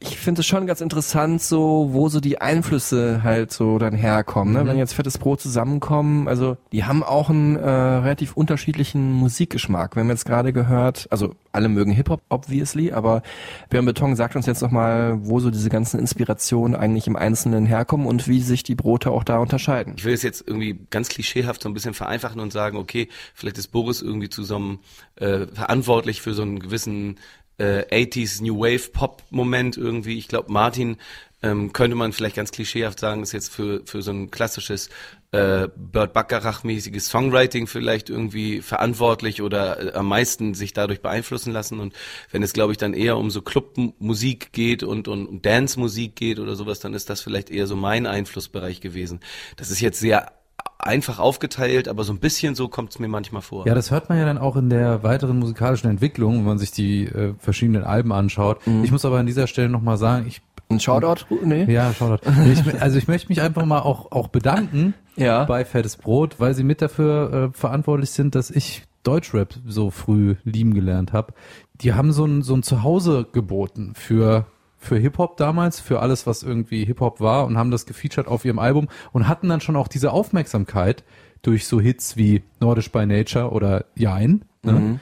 [0.04, 4.54] ich finde es schon ganz interessant, so wo so die Einflüsse halt so dann herkommen.
[4.54, 4.64] Ne?
[4.64, 4.68] Mhm.
[4.68, 9.96] Wenn jetzt Fettes Brot zusammenkommen, also die haben auch einen äh, relativ unterschiedlichen Musikgeschmack.
[9.96, 13.22] Wir haben jetzt gerade gehört, also alle mögen Hip-Hop, obviously, aber
[13.70, 18.06] Björn Beton sagt uns jetzt nochmal, wo so diese ganzen Inspirationen eigentlich im Einzelnen herkommen
[18.06, 19.94] und wie sich die Brote auch da unterscheiden.
[19.98, 23.58] Ich will es jetzt irgendwie ganz klischeehaft so ein bisschen vereinfachen und sagen, okay, vielleicht
[23.58, 24.80] ist Boris irgendwie zusammen
[25.16, 27.20] äh, verantwortlich für so einen gewissen
[27.64, 30.18] äh, 80s New Wave Pop Moment irgendwie.
[30.18, 30.98] Ich glaube, Martin
[31.42, 34.90] ähm, könnte man vielleicht ganz klischeehaft sagen, ist jetzt für für so ein klassisches
[35.32, 41.52] äh, Burt Bacharach mäßiges Songwriting vielleicht irgendwie verantwortlich oder äh, am meisten sich dadurch beeinflussen
[41.52, 41.94] lassen und
[42.32, 46.16] wenn es glaube ich dann eher um so Clubmusik geht und und um Dance Musik
[46.16, 49.20] geht oder sowas, dann ist das vielleicht eher so mein Einflussbereich gewesen.
[49.58, 50.32] Das ist jetzt sehr
[50.80, 53.66] einfach aufgeteilt, aber so ein bisschen so kommt es mir manchmal vor.
[53.66, 56.72] Ja, das hört man ja dann auch in der weiteren musikalischen Entwicklung, wenn man sich
[56.72, 58.60] die äh, verschiedenen Alben anschaut.
[58.84, 61.26] Ich muss aber an dieser Stelle nochmal sagen, ich Ein Shoutout?
[61.44, 61.72] Nee?
[61.72, 62.30] Ja, Shoutout.
[62.52, 65.46] Ich, also ich möchte mich einfach mal auch, auch bedanken Ja.
[65.46, 70.36] bei Fettes Brot, weil sie mit dafür äh, verantwortlich sind, dass ich Deutschrap so früh
[70.44, 71.34] lieben gelernt habe.
[71.82, 74.46] Die haben so ein, so ein Zuhause geboten für
[74.84, 78.60] für Hip-Hop damals, für alles, was irgendwie Hip-Hop war und haben das gefeatured auf ihrem
[78.60, 81.04] Album und hatten dann schon auch diese Aufmerksamkeit
[81.42, 84.46] durch so Hits wie Nordisch by Nature oder Jein.
[84.64, 85.00] Ne?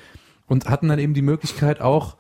[0.48, 2.18] Und hatten dann eben die Möglichkeit auch,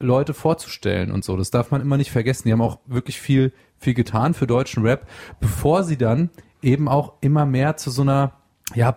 [0.00, 1.36] Leute vorzustellen und so.
[1.36, 2.48] Das darf man immer nicht vergessen.
[2.48, 5.06] Die haben auch wirklich viel, viel getan für deutschen Rap,
[5.40, 6.30] bevor sie dann
[6.62, 8.32] eben auch immer mehr zu so einer,
[8.74, 8.92] ja,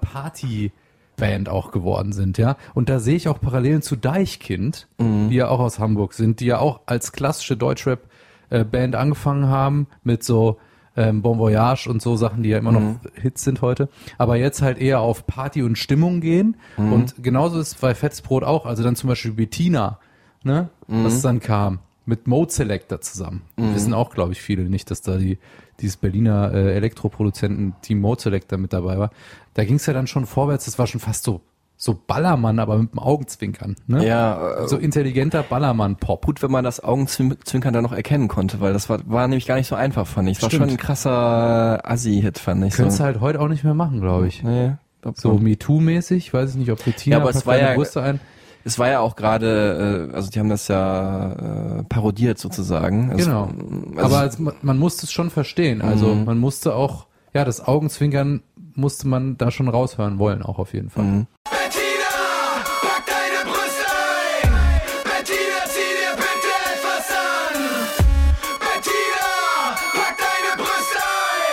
[1.18, 2.56] Party-Band auch geworden sind, ja.
[2.74, 4.88] Und da sehe ich auch Parallelen zu Deichkind,
[5.30, 10.24] die ja auch aus Hamburg sind, die ja auch als klassische Deutschrap-Band angefangen haben mit
[10.24, 10.58] so
[10.96, 14.62] ähm, Bon Voyage und so Sachen, die ja immer noch Hits sind heute, aber jetzt
[14.62, 16.58] halt eher auf Party und Stimmung gehen.
[16.92, 18.66] Und genauso ist bei Fettes Brot auch.
[18.66, 20.00] Also dann zum Beispiel Bettina,
[20.44, 23.42] ne, was dann kam mit Mode Selector zusammen.
[23.58, 25.38] Wissen auch, glaube ich, viele nicht, dass da die
[25.80, 29.12] dieses Berliner äh, Elektroproduzenten Team Mode Selector mit dabei war.
[29.54, 30.66] Da ging es ja dann schon vorwärts.
[30.66, 31.42] Das war schon fast so
[31.80, 33.76] so Ballermann, aber mit dem Augenzwinkern.
[33.86, 34.04] Ne?
[34.08, 36.26] Ja, äh, so intelligenter Ballermann-Pop.
[36.26, 39.58] gut, wenn man das Augenzwinkern da noch erkennen konnte, weil das war, war nämlich gar
[39.58, 40.38] nicht so einfach, fand ich.
[40.38, 40.64] Das war Stimmt.
[40.64, 42.74] schon ein krasser Assi-Hit, fand ich.
[42.74, 43.04] Könntest so.
[43.04, 44.42] du halt heute auch nicht mehr machen, glaube ich.
[44.42, 44.72] Nee,
[45.14, 45.34] So.
[45.34, 48.20] MeToo-mäßig, weiß ich nicht, ob Bettina Ja, aber es war ja- ein.
[48.68, 51.32] Es war ja auch gerade, äh, also die haben das ja
[51.80, 53.12] äh, parodiert sozusagen.
[53.12, 53.50] Also, Genau.
[53.96, 55.82] Also, aber es, man, musste es schon verstehen.
[55.82, 56.26] Also Mhm.
[56.26, 58.44] man musste auch, ja, das Augenzwinkern
[58.76, 61.06] musste man da schon raushören wollen, auch auf jeden Fall.
[61.06, 61.28] Mhm.
[61.46, 62.12] Bettina,
[62.82, 63.88] pack deine Brüste
[64.44, 64.52] ein.
[65.06, 67.56] Bettina, zieh dir bitte etwas an.
[68.60, 69.28] Bettina,
[69.94, 71.04] pack deine Brüste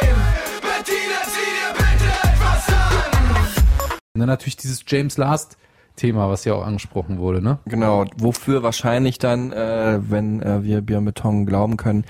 [0.02, 0.14] ein.
[0.62, 3.98] Bettina, zieh dir bitte etwas an.
[4.14, 5.56] Und dann natürlich dieses James Last
[5.96, 7.58] Thema, was ja auch angesprochen wurde, ne?
[7.66, 12.04] Genau, wofür wahrscheinlich dann, äh, wenn äh, wir Björn Beton glauben können,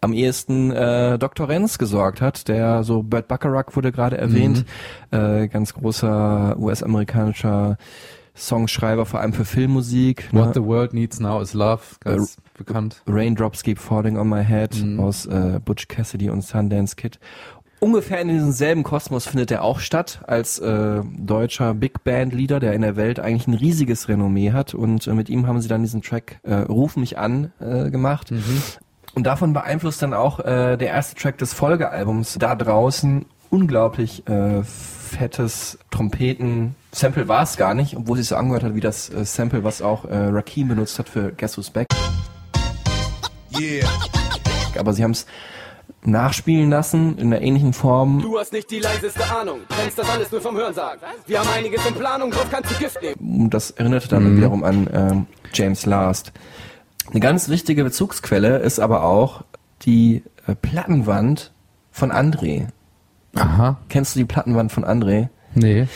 [0.00, 1.48] am ehesten äh, Dr.
[1.48, 4.64] Renz gesorgt hat, der so Burt Bacharach wurde gerade erwähnt,
[5.10, 7.76] äh, ganz großer US-amerikanischer
[8.36, 10.28] Songschreiber, vor allem für Filmmusik.
[10.32, 10.52] What ne?
[10.54, 13.02] the World Needs Now is Love, ganz bekannt.
[13.06, 15.00] Raindrops Keep Falling on My Head Mhm.
[15.00, 17.18] aus äh, Butch Cassidy und Sundance Kid.
[17.78, 22.58] Ungefähr in diesem selben Kosmos findet er auch statt als äh, deutscher Big Band Leader,
[22.58, 25.68] der in der Welt eigentlich ein riesiges Renommee hat und äh, mit ihm haben sie
[25.68, 28.32] dann diesen Track äh, Ruf mich an äh, gemacht.
[29.14, 34.62] Und davon beeinflusst dann auch äh, der erste Track des Folgealbums da draußen unglaublich äh,
[34.62, 36.74] fettes Trompeten.
[36.92, 39.64] Sample war es gar nicht, obwohl es sich so angehört hat wie das äh, Sample,
[39.64, 41.86] was auch äh, Rakim benutzt hat für Guess Who's Back.
[43.58, 43.86] Yeah.
[44.78, 45.26] aber sie haben es
[46.06, 48.20] nachspielen lassen in einer ähnlichen Form.
[48.20, 51.00] Du hast nicht die leiseste Ahnung, kennst das alles nur vom Hörensagen.
[51.26, 53.42] Wir haben einiges in Planung, drauf kannst du Gift nehmen.
[53.44, 56.32] Und das erinnerte dann wiederum an ähm, James Last.
[57.10, 59.44] Eine ganz wichtige Bezugsquelle ist aber auch
[59.82, 61.52] die äh, Plattenwand
[61.90, 62.68] von André.
[63.34, 63.78] Aha.
[63.88, 65.28] Kennst du die Plattenwand von André?
[65.56, 65.86] Nee.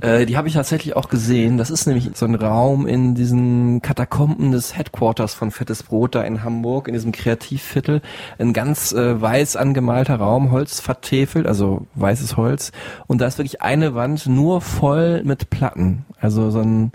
[0.00, 1.58] Äh, die habe ich tatsächlich auch gesehen.
[1.58, 6.22] Das ist nämlich so ein Raum in diesen Katakomben des Headquarters von Fettes Brot da
[6.22, 8.00] in Hamburg, in diesem Kreativviertel.
[8.38, 12.72] Ein ganz äh, weiß angemalter Raum, Holz vertefelt, also weißes Holz.
[13.06, 16.06] Und da ist wirklich eine Wand nur voll mit Platten.
[16.18, 16.92] Also so ein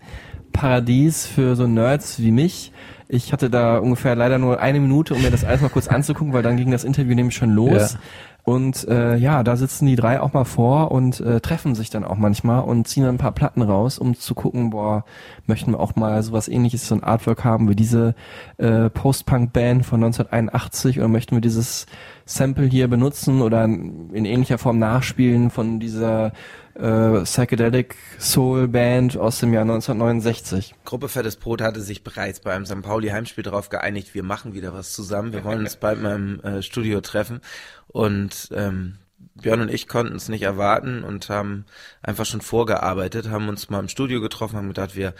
[0.52, 2.72] Paradies für so Nerds wie mich.
[3.08, 6.34] Ich hatte da ungefähr leider nur eine Minute, um mir das alles mal kurz anzugucken,
[6.34, 7.94] weil dann ging das Interview nämlich schon los.
[7.94, 8.00] Ja.
[8.46, 12.06] Und äh, ja, da sitzen die drei auch mal vor und äh, treffen sich dann
[12.06, 15.04] auch manchmal und ziehen dann ein paar Platten raus, um zu gucken, boah,
[15.48, 18.14] möchten wir auch mal sowas ähnliches, so ein Artwork haben wie diese
[18.58, 21.88] äh, Post-Punk-Band von 1981 oder möchten wir dieses
[22.26, 26.34] Sample hier benutzen oder in ähnlicher Form nachspielen von dieser
[26.74, 30.74] äh, Psychedelic Soul Band aus dem Jahr 1969.
[30.86, 32.82] Gruppe Fettes Brot hatte sich bereits beim St.
[32.82, 35.34] Pauli Heimspiel darauf geeinigt, wir machen wieder was zusammen.
[35.34, 37.42] Wir wollen uns bald mal im äh, Studio treffen.
[37.88, 38.98] Und ähm,
[39.36, 41.66] Björn und ich konnten es nicht erwarten und haben
[42.02, 45.14] einfach schon vorgearbeitet, haben uns mal im Studio getroffen, haben gedacht, wir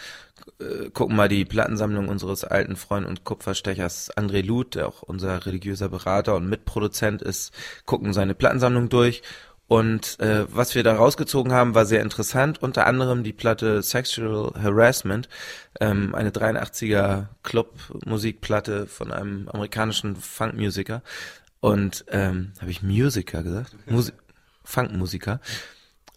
[0.60, 5.46] äh, gucken mal die Plattensammlung unseres alten Freund und Kupferstechers André Luth, der auch unser
[5.46, 7.54] religiöser Berater und Mitproduzent ist,
[7.86, 9.22] gucken seine Plattensammlung durch
[9.68, 12.62] und äh, was wir da rausgezogen haben, war sehr interessant.
[12.62, 15.28] Unter anderem die Platte Sexual Harassment,
[15.80, 21.02] ähm, eine 83er Club-Musikplatte von einem amerikanischen Funkmusiker.
[21.62, 23.76] Und ähm, habe ich Musiker gesagt?
[23.88, 24.12] Musi
[24.64, 25.42] Funkmusiker.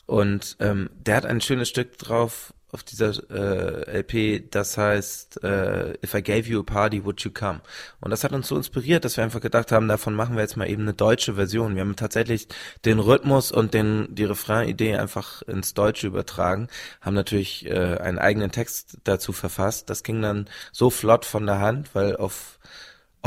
[0.04, 5.94] Und ähm, der hat ein schönes Stück drauf auf dieser äh, LP, das heißt äh,
[6.04, 7.60] If I Gave You a Party, Would You Come?
[8.00, 10.56] Und das hat uns so inspiriert, dass wir einfach gedacht haben, davon machen wir jetzt
[10.56, 11.74] mal eben eine deutsche Version.
[11.74, 12.48] Wir haben tatsächlich
[12.84, 16.68] den Rhythmus und den die Refrain-Idee einfach ins Deutsche übertragen,
[17.00, 19.88] haben natürlich äh, einen eigenen Text dazu verfasst.
[19.88, 22.57] Das ging dann so flott von der Hand, weil auf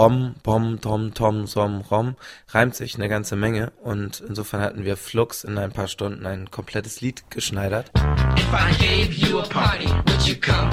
[0.02, 2.16] Om, Bom, Tom, Tom, Som, Rom
[2.47, 6.49] reimt sich eine ganze Menge und insofern hatten wir Flux in ein paar Stunden ein
[6.49, 7.91] komplettes Lied geschneidert.
[8.36, 10.72] If I gave you a party, would you come?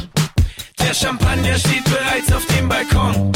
[0.80, 3.32] Der Champagner steht bereits auf dem Balkon.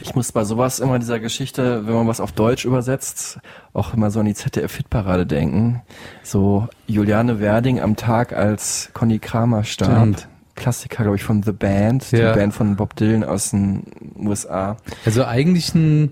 [0.00, 3.40] Ich muss bei sowas immer dieser Geschichte, wenn man was auf Deutsch übersetzt,
[3.74, 5.82] auch immer so an die ZDF-Hitparade denken.
[6.22, 9.90] So Juliane Werding am Tag, als Conny Kramer starb.
[9.90, 10.29] Stimmt.
[10.60, 12.32] Klassiker, glaube ich, von The Band, Ja.
[12.32, 13.82] die Band von Bob Dylan aus den
[14.16, 14.76] USA.
[15.04, 16.10] Also eigentlich ein,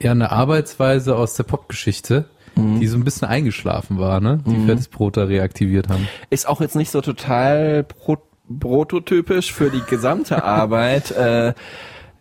[0.00, 2.26] ja, eine Arbeitsweise aus der Popgeschichte,
[2.56, 4.40] die so ein bisschen eingeschlafen war, ne?
[4.46, 4.66] Die Mhm.
[4.66, 6.06] Da reaktiviert haben.
[6.30, 8.16] Ist auch jetzt nicht so total pro
[8.58, 11.10] prototypisch für die gesamte Arbeit.
[11.12, 11.54] Äh,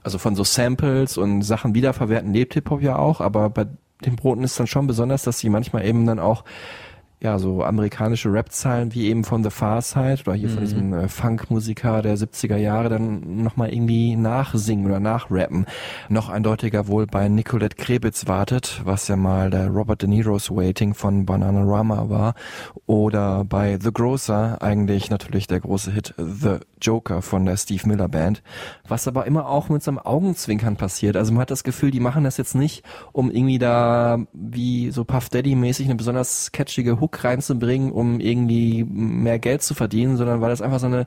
[0.04, 3.66] also von so Samples und Sachen wiederverwerten lebt Hip-Hop ja auch, aber bei
[4.06, 6.44] den Broten ist dann schon besonders, dass sie manchmal eben dann auch
[7.22, 10.66] ja, so amerikanische Rap-Zahlen wie eben von The Far Side oder hier von Mhm.
[10.66, 15.66] diesem äh, Funk-Musiker der 70er Jahre dann nochmal irgendwie nachsingen oder nachrappen.
[16.08, 20.94] Noch eindeutiger wohl bei Nicolette Krebitz wartet, was ja mal der Robert De Niro's Waiting
[20.94, 22.36] von Bananarama war.
[22.86, 28.08] Oder bei The Grocer eigentlich natürlich der große Hit The Joker von der Steve Miller
[28.08, 28.42] Band.
[28.88, 31.16] Was aber immer auch mit so einem Augenzwinkern passiert.
[31.18, 35.04] Also man hat das Gefühl, die machen das jetzt nicht, um irgendwie da wie so
[35.06, 40.42] Puff Daddy mäßig eine besonders catchige Hook reinzubringen, um irgendwie mehr Geld zu verdienen, sondern
[40.42, 41.06] weil das einfach so eine,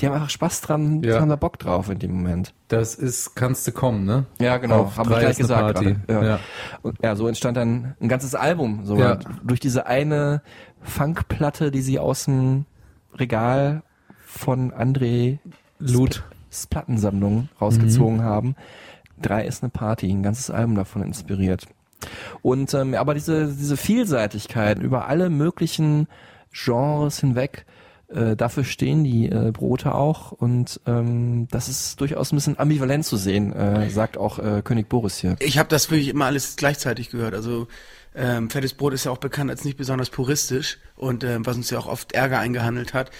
[0.00, 1.20] die haben einfach Spaß dran, die Ja.
[1.20, 2.52] haben da Bock drauf in dem Moment.
[2.68, 4.26] Das ist, kannst du kommen, ne?
[4.40, 4.80] Ja, genau.
[4.82, 5.80] Auf Hab ich drei gleich gesagt.
[6.08, 6.22] Ja.
[6.22, 6.40] Ja.
[6.82, 8.80] Und ja, so entstand dann ein ganzes Album.
[8.84, 8.96] So
[9.44, 10.42] durch diese eine
[10.82, 12.66] Funkplatte, die sie aus dem
[13.14, 13.82] Regal
[14.34, 15.38] von André
[15.78, 16.24] Lut.
[16.70, 18.22] Plattensammlung rausgezogen Mhm.
[18.22, 18.56] haben.
[19.20, 21.66] Drei ist eine Party, ein ganzes Album davon inspiriert.
[22.42, 26.06] Und ähm, aber diese diese Vielseitigkeit über alle möglichen
[26.52, 27.64] Genres hinweg,
[28.08, 33.04] äh, dafür stehen die äh, Brote auch und ähm, das ist durchaus ein bisschen ambivalent
[33.04, 35.34] zu sehen, äh, sagt auch äh, König Boris hier.
[35.40, 37.34] Ich habe das wirklich immer alles gleichzeitig gehört.
[37.34, 37.66] Also
[38.14, 41.70] ähm, Fettes Brot ist ja auch bekannt als nicht besonders puristisch und ähm, was uns
[41.70, 43.10] ja auch oft Ärger eingehandelt hat.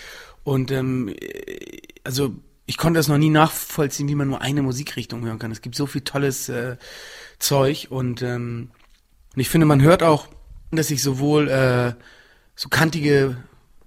[0.44, 2.34] Und ähm, äh, also
[2.66, 5.50] ich konnte das noch nie nachvollziehen, wie man nur eine Musikrichtung hören kann.
[5.50, 6.76] Es gibt so viel tolles äh,
[7.38, 8.70] Zeug und, ähm,
[9.34, 10.28] und ich finde, man hört auch,
[10.70, 11.92] dass ich sowohl äh,
[12.56, 13.36] so kantige,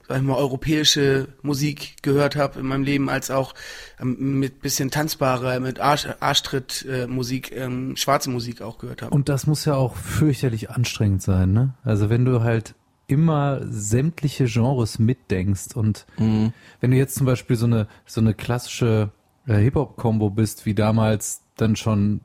[0.07, 3.55] sag ich mal, europäische Musik gehört habe in meinem Leben, als auch
[3.99, 9.13] ähm, mit bisschen tanzbarer, mit Arsch, Arschtritt-Musik, ähm, schwarze Musik auch gehört habe.
[9.13, 11.73] Und das muss ja auch fürchterlich anstrengend sein, ne?
[11.83, 12.75] Also wenn du halt
[13.07, 16.53] immer sämtliche Genres mitdenkst und Mhm.
[16.81, 19.09] wenn du jetzt zum Beispiel so eine so eine klassische
[19.47, 22.19] äh, Hip-Hop-Kombo bist, wie damals dann schon,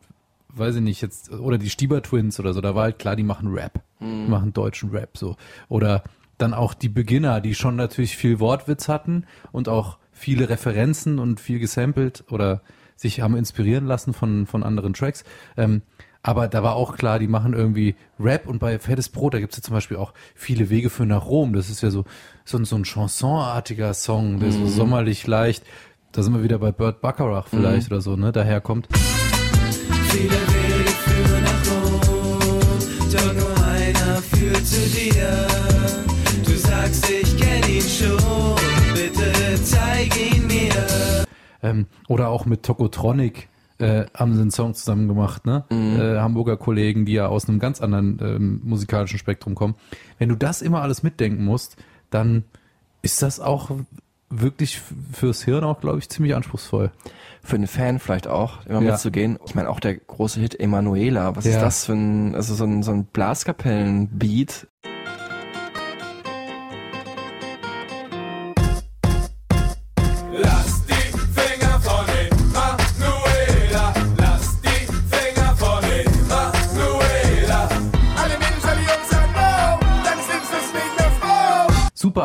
[0.49, 3.23] weiß ich nicht, jetzt, oder die Stieber Twins oder so, da war halt klar, die
[3.23, 3.81] machen Rap.
[4.01, 4.25] Mhm.
[4.25, 5.37] Die machen deutschen Rap so.
[5.69, 6.03] Oder
[6.39, 11.39] dann auch die Beginner, die schon natürlich viel Wortwitz hatten und auch viele Referenzen und
[11.39, 12.61] viel gesampelt oder
[12.97, 15.23] sich haben inspirieren lassen von, von anderen Tracks.
[15.57, 15.83] Ähm,
[16.23, 19.57] aber da war auch klar, die machen irgendwie Rap und bei Fettes Brot, da gibt's
[19.57, 21.53] ja zum Beispiel auch viele Wege für nach Rom.
[21.53, 22.05] Das ist ja so,
[22.45, 24.69] so, ein- so ein Chansonartiger Song, der so Mhm.
[24.69, 25.65] sommerlich leicht,
[26.13, 27.95] da sind wir wieder bei Burt Bacharach vielleicht Mhm.
[27.97, 28.87] oder so, ne, daherkommt.
[30.11, 32.61] Viele Wege führen nach Rom,
[33.11, 35.47] doch nur einer führt zu dir.
[36.45, 38.57] Du sagst, ich kenn ihn schon,
[38.95, 41.25] bitte zeig ihn mir.
[41.63, 43.49] Ähm, oder auch mit Tokotronic
[43.83, 45.65] äh, haben sie einen Song zusammen gemacht, ne?
[45.71, 49.75] Äh, Hamburger Kollegen, die ja aus einem ganz anderen ähm, musikalischen Spektrum kommen.
[50.19, 51.77] Wenn du das immer alles mitdenken musst,
[52.11, 52.45] dann
[53.03, 53.71] ist das auch
[54.31, 54.81] wirklich
[55.13, 56.91] fürs Hirn auch, glaube ich, ziemlich anspruchsvoll.
[57.43, 58.93] Für den Fan vielleicht auch, immer Ja.
[58.93, 59.39] mitzugehen.
[59.45, 61.51] Ich meine, auch der große Hit Emanuela, was Ja.
[61.53, 64.69] ist das für ein, also so ein, so ein Blaskapellen-Beat.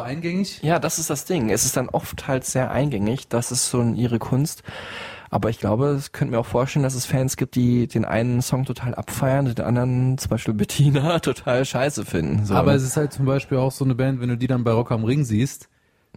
[0.08, 0.62] Eingängig.
[0.64, 1.50] Ja, das ist das Ding.
[1.50, 3.28] Es ist dann oft halt sehr eingängig.
[3.28, 4.64] Das ist so ihre Kunst.
[5.30, 8.42] Aber ich glaube, es könnte mir auch vorstellen, dass es Fans gibt, die den einen
[8.42, 12.46] Song total abfeiern, den anderen, zum Beispiel Bettina, total scheiße finden.
[12.46, 12.78] So, Aber ne?
[12.78, 14.92] es ist halt zum Beispiel auch so eine Band, wenn du die dann bei Rock
[14.92, 15.68] am Ring siehst,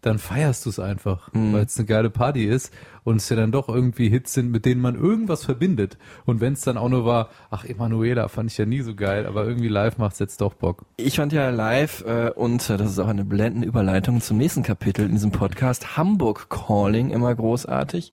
[0.03, 1.53] dann feierst du es einfach, Mhm.
[1.53, 2.73] weil es eine geile Party ist
[3.05, 5.99] und es ja dann doch irgendwie Hits sind, mit denen man irgendwas verbindet.
[6.27, 9.27] Und wenn es dann auch nur war, ach Emanuela fand ich ja nie so geil,
[9.27, 10.85] aber irgendwie live macht's jetzt doch Bock.
[10.97, 14.63] Ich fand ja live äh, und äh, das ist auch eine blendende Überleitung zum nächsten
[14.63, 18.13] Kapitel in diesem Podcast Hamburg Calling immer großartig.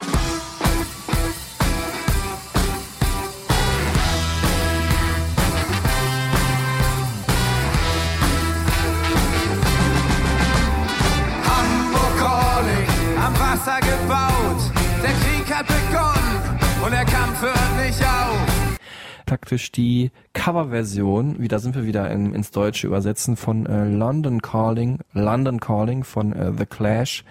[19.47, 24.99] Praktisch die Coverversion, wieder sind wir wieder in, ins Deutsche übersetzen von äh, London Calling,
[25.13, 27.23] London Calling von äh, The Clash.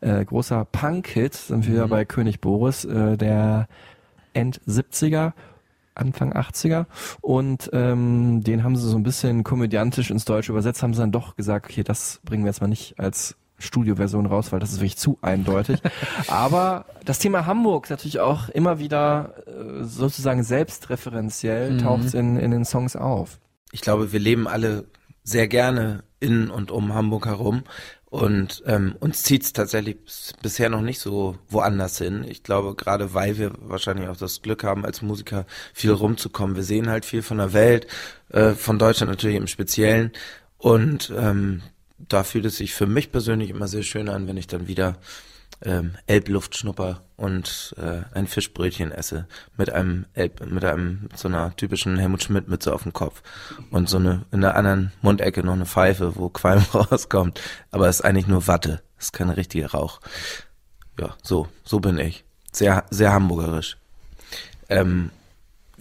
[0.00, 3.68] Äh, großer Punk-Hit, sind wir wieder bei König Boris, äh, der
[4.34, 5.32] End 70er.
[5.94, 6.86] Anfang 80er
[7.20, 11.12] und ähm, den haben sie so ein bisschen komödiantisch ins Deutsche übersetzt, haben sie dann
[11.12, 14.78] doch gesagt, okay, das bringen wir jetzt mal nicht als Studioversion raus, weil das ist
[14.80, 15.80] wirklich zu eindeutig.
[16.28, 21.78] Aber das Thema Hamburg ist natürlich auch immer wieder äh, sozusagen selbstreferenziell Mhm.
[21.78, 23.38] taucht in, in den Songs auf.
[23.72, 24.86] Ich glaube, wir leben alle
[25.22, 27.62] sehr gerne in und um Hamburg herum.
[28.06, 32.24] Und ähm, uns zieht's tatsächlich bis- bisher noch nicht so woanders hin.
[32.26, 36.56] Ich glaube, gerade weil wir wahrscheinlich auch das Glück haben, als Musiker viel rumzukommen.
[36.56, 37.86] Wir sehen halt viel von der Welt,
[38.30, 40.10] äh, von Deutschland natürlich im Speziellen.
[40.58, 41.62] Und ähm,
[42.08, 44.96] da fühlt es sich für mich persönlich immer sehr schön an, wenn ich dann wieder
[45.62, 49.26] ähm, Elbluft schnupper und äh, ein Fischbrötchen esse
[49.56, 53.22] mit einem Elb, mit einem mit so einer typischen Helmut Schmidt Mütze auf dem Kopf
[53.70, 57.40] und so eine in der anderen Mundecke noch eine Pfeife, wo Qualm rauskommt,
[57.70, 60.00] aber es ist eigentlich nur Watte, es ist kein richtiger Rauch.
[60.98, 63.76] Ja, so so bin ich, sehr sehr hamburgerisch.
[64.68, 65.10] Ähm,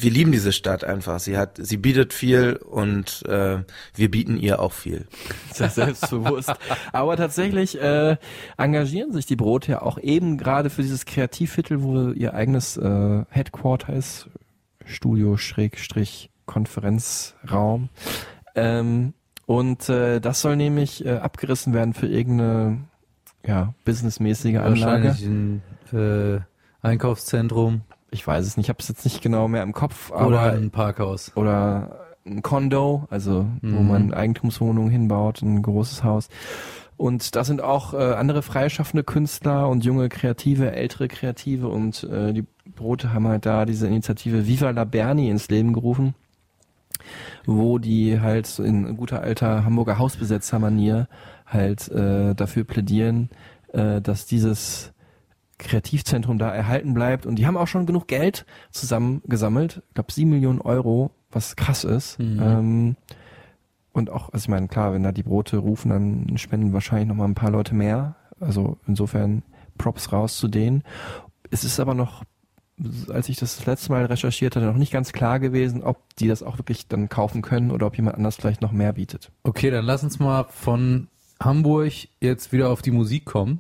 [0.01, 1.19] wir lieben diese Stadt einfach.
[1.19, 3.63] Sie hat, sie bietet viel und äh,
[3.95, 5.07] wir bieten ihr auch viel.
[5.53, 6.53] Sehr selbstbewusst.
[6.93, 8.15] Aber tatsächlich äh,
[8.57, 13.25] engagieren sich die Brote ja auch eben gerade für dieses Kreativviertel, wo ihr eigenes äh,
[13.29, 14.29] Headquarter ist,
[14.85, 17.89] Studio Schrägstrich Konferenzraum.
[18.55, 19.13] Ähm,
[19.45, 22.85] und äh, das soll nämlich äh, abgerissen werden für irgendeine
[23.45, 25.07] ja, businessmäßige Anlage.
[25.07, 26.39] Wahrscheinlich ein äh,
[26.81, 27.81] Einkaufszentrum.
[28.11, 30.41] Ich weiß es nicht, ich habe es jetzt nicht genau mehr im Kopf, aber Oder
[30.53, 31.31] ein Parkhaus.
[31.35, 33.87] oder ein Condo, also wo Mhm.
[33.87, 36.27] man Eigentumswohnungen hinbaut, ein großes Haus.
[36.97, 42.33] Und da sind auch äh, andere freischaffende Künstler und junge Kreative, ältere Kreative und äh,
[42.33, 42.45] die
[42.75, 46.13] Brote haben halt da diese Initiative Viva la Berni ins Leben gerufen,
[47.45, 51.07] wo die halt in guter alter Hamburger Hausbesetzer-Manier
[51.47, 53.29] halt äh, dafür plädieren,
[53.73, 54.91] äh, dass dieses
[55.59, 57.25] Kreativzentrum da erhalten bleibt.
[57.25, 59.83] Und die haben auch schon genug Geld zusammengesammelt.
[59.89, 62.17] Ich glaube, sieben Millionen Euro, was krass ist.
[62.17, 62.39] Mhm.
[62.41, 62.95] Ähm,
[63.91, 67.15] und auch, also ich meine, klar, wenn da die Brote rufen, dann spenden wahrscheinlich noch
[67.15, 68.15] mal ein paar Leute mehr.
[68.39, 69.43] Also insofern
[69.77, 70.83] Props raus zu denen.
[71.51, 72.23] Es ist aber noch,
[73.09, 76.27] als ich das, das letzte Mal recherchiert hatte, noch nicht ganz klar gewesen, ob die
[76.27, 79.31] das auch wirklich dann kaufen können oder ob jemand anders vielleicht noch mehr bietet.
[79.43, 81.07] Okay, dann lass uns mal von
[81.41, 81.91] Hamburg
[82.21, 83.59] jetzt wieder auf die Musik kommen.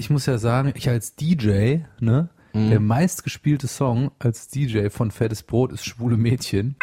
[0.00, 2.70] Ich muss ja sagen, ich als DJ, ne, Mhm.
[2.70, 6.76] der meistgespielte Song als DJ von Fettes Brot ist Schwule Mädchen.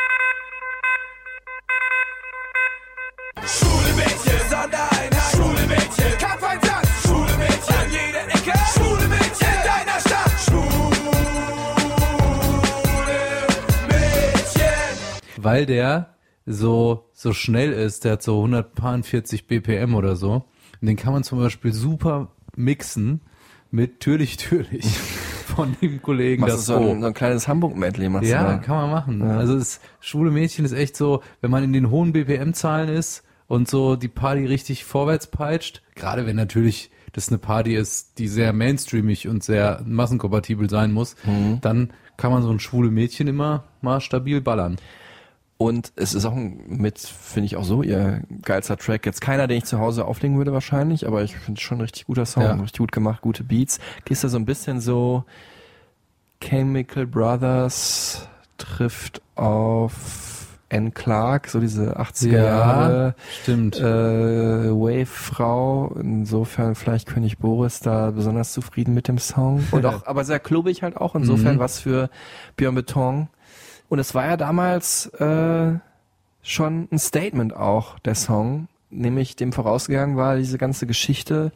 [3.43, 5.15] Schwule Mädchen, Sondereinheit.
[5.33, 6.87] Schwule Mädchen, Kampfeinsatz.
[7.03, 8.53] Schwule Mädchen, an jeder Ecke.
[8.75, 10.31] Schwule Mädchen, in deiner Stadt.
[10.45, 11.11] Schwule
[13.87, 15.43] Mädchen.
[15.43, 16.15] weil der
[16.45, 20.45] so, so schnell ist, der hat so 140 BPM oder so.
[20.79, 23.21] Und den kann man zum Beispiel super mixen
[23.71, 24.85] mit Türlich, Türlich
[25.45, 28.75] von dem Kollegen Machst das so ein, so ein kleines Hamburg-Medley machst Ja, du kann
[28.75, 29.19] man machen.
[29.21, 29.37] Ja.
[29.37, 33.69] Also das schwule Mädchen ist echt so, wenn man in den hohen BPM-Zahlen ist und
[33.69, 38.53] so die Party richtig vorwärts peitscht, gerade wenn natürlich das eine Party ist, die sehr
[38.53, 41.59] mainstreamig und sehr massenkompatibel sein muss, Mhm.
[41.61, 44.77] dann kann man so ein schwule Mädchen immer mal stabil ballern.
[45.57, 49.05] Und es ist auch mit, finde ich auch so, ihr geilster Track.
[49.07, 51.81] Jetzt keiner, den ich zu Hause auflegen würde wahrscheinlich, aber ich finde es schon ein
[51.81, 52.51] richtig guter Song, Ja.
[52.53, 53.79] richtig gut gemacht, gute Beats.
[54.05, 55.23] Gehst da so ein bisschen so
[56.41, 58.27] Chemical Brothers
[58.57, 63.79] trifft auf Anne Clark, so diese 80er Ja, Jahre stimmt.
[63.79, 63.83] äh,
[64.69, 65.95] Wave-Frau.
[65.99, 69.63] Insofern vielleicht König Boris da besonders zufrieden mit dem Song.
[69.71, 71.15] Und auch, aber sehr klubig halt auch.
[71.15, 71.59] Insofern Mhm.
[71.59, 72.09] was für
[72.57, 73.27] Björn Beton.
[73.89, 75.73] Und es war ja damals äh,
[76.41, 78.67] schon ein Statement auch, der Song.
[78.89, 81.51] Nämlich dem vorausgegangen war diese ganze Geschichte.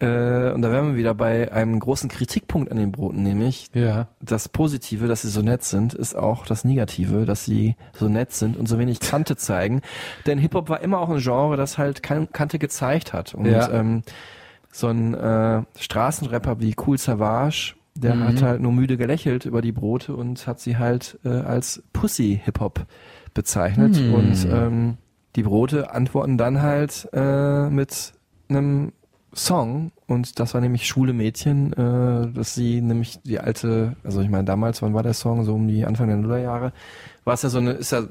[0.00, 4.06] Äh, und da wären wir wieder bei einem großen Kritikpunkt an den Broten, nämlich Ja.
[4.20, 8.32] das Positive, dass sie so nett sind, ist auch das Negative, dass sie so nett
[8.32, 9.82] sind und so wenig Kante zeigen.
[10.26, 13.34] Denn Hip-Hop war immer auch ein Genre, das halt kein Kante gezeigt hat.
[13.34, 13.68] Und Ja.
[13.72, 14.02] ähm,
[14.70, 18.24] so ein äh, Straßenrapper wie Cool Savage, der Mhm.
[18.24, 22.86] hat halt nur müde gelächelt über die Brote und hat sie halt äh, als Pussy-Hip-Hop
[23.34, 24.00] bezeichnet.
[24.00, 24.14] Mhm.
[24.14, 24.96] Und ähm,
[25.36, 28.12] die Brote antworten dann halt äh, mit
[28.48, 28.92] einem
[29.34, 34.30] Song und das war nämlich Schwule Mädchen, äh, dass sie nämlich die alte, also ich
[34.30, 36.72] meine damals, wann war der Song, so um die Anfang der Nullerjahre,
[37.24, 38.02] war es ja so eine, ist ja,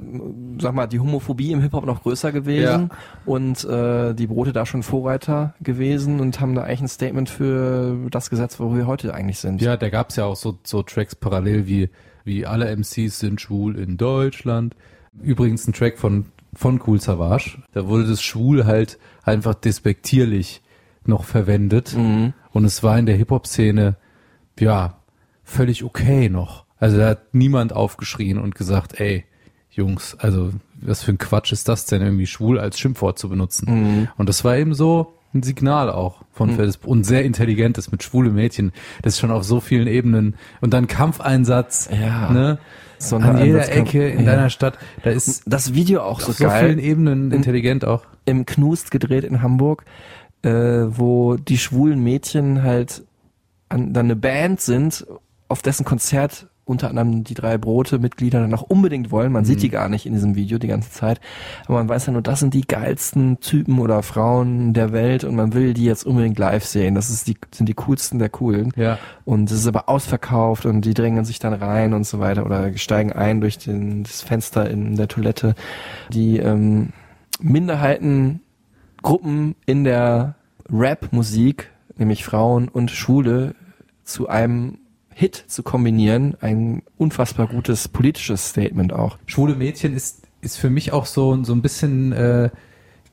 [0.60, 2.92] sag mal, die Homophobie im Hip-Hop noch größer gewesen
[3.26, 7.98] und äh, die Brote da schon Vorreiter gewesen und haben da eigentlich ein Statement für
[8.12, 9.62] das gesetzt, wo wir heute eigentlich sind.
[9.62, 11.90] Ja, da gab's ja auch so, so Tracks parallel wie,
[12.26, 14.76] wie alle MCs sind schwul in Deutschland.
[15.20, 17.58] Übrigens ein Track von, von Cool Savage.
[17.74, 20.62] Da wurde das schwul halt einfach despektierlich
[21.08, 21.96] noch verwendet.
[21.96, 22.34] Mhm.
[22.52, 23.96] Und es war in der Hip-Hop-Szene,
[24.60, 24.98] ja,
[25.44, 26.66] völlig okay noch.
[26.80, 29.26] Also da hat niemand aufgeschrien und gesagt, ey,
[29.72, 30.52] Jungs, also
[30.82, 33.68] was für ein Quatsch ist das denn, irgendwie schwul als Schimpfwort zu benutzen.
[34.02, 34.08] Mhm.
[34.18, 36.72] Und das war eben so ein Signal auch von Mhm.
[36.86, 38.72] Und sehr intelligentes mit schwule Mädchen.
[39.04, 40.36] Das ist schon auf so vielen Ebenen.
[40.62, 42.32] Und dann Kampfeinsatz, Ja.
[42.32, 42.60] ne?
[43.00, 44.26] Sondern An jeder Ecke in ja.
[44.26, 44.80] deiner Stadt.
[45.04, 46.66] Da ist Das Video auch auf so so geil.
[46.66, 48.04] vielen Ebenen intelligent auch.
[48.26, 49.86] im Knust gedreht in Hamburg,
[50.44, 53.04] äh, wo die schwulen Mädchen halt
[53.70, 55.06] an, dann eine Band sind,
[55.48, 59.32] auf dessen Konzert unter anderem die drei Brote Mitglieder dann auch unbedingt wollen.
[59.32, 61.22] Man sieht die gar nicht in diesem Video die ganze Zeit,
[61.66, 65.36] aber man weiß ja nur, das sind die geilsten Typen oder Frauen der Welt und
[65.36, 66.96] man will die jetzt unbedingt live sehen.
[66.96, 68.74] Das ist die, sind die coolsten der coolen.
[68.76, 69.00] Ja.
[69.24, 72.78] Und es ist aber ausverkauft und die drängen sich dann rein und so weiter oder
[72.78, 75.56] steigen ein durch den, das Fenster in der Toilette.
[76.12, 76.90] Die ähm,
[78.98, 80.36] Minderheitengruppen in der
[80.70, 83.56] Rap-Musik, nämlich Frauen und Schwule,
[84.04, 84.80] zu einem
[85.14, 89.18] Hit zu kombinieren, ein unfassbar gutes politisches Statement auch.
[89.26, 92.50] Schwule Mädchen ist, ist für mich auch so, so ein bisschen äh,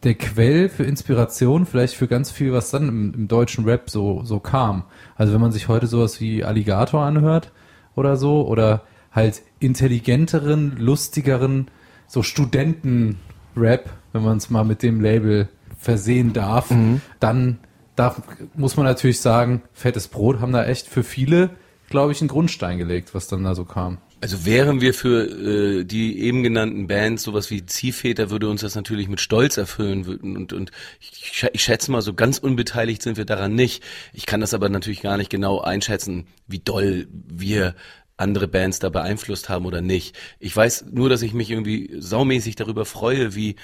[0.02, 4.22] der Quell für Inspiration, vielleicht für ganz viel, was dann im, im deutschen Rap so,
[4.24, 4.84] so kam.
[5.16, 7.52] Also wenn man sich heute sowas wie Alligator anhört
[7.96, 11.68] oder so, oder halt intelligenteren, lustigeren,
[12.06, 15.48] so Studenten-Rap, wenn man es mal mit dem Label
[15.84, 16.72] versehen darf,
[17.20, 17.58] dann
[17.96, 18.22] darf,
[18.54, 21.50] muss man natürlich sagen, Fettes Brot haben da echt für viele,
[21.90, 23.98] glaube ich, einen Grundstein gelegt, was dann da so kam.
[24.20, 28.74] Also wären wir für äh, die eben genannten Bands sowas wie Ziehväter, würde uns das
[28.74, 33.18] natürlich mit Stolz erfüllen würden und und ich, ich schätze mal, so ganz unbeteiligt sind
[33.18, 33.84] wir daran nicht.
[34.14, 37.74] Ich kann das aber natürlich gar nicht genau einschätzen, wie doll wir
[38.16, 40.16] andere Bands da beeinflusst haben oder nicht.
[40.38, 43.56] Ich weiß nur, dass ich mich irgendwie saumäßig darüber freue, wie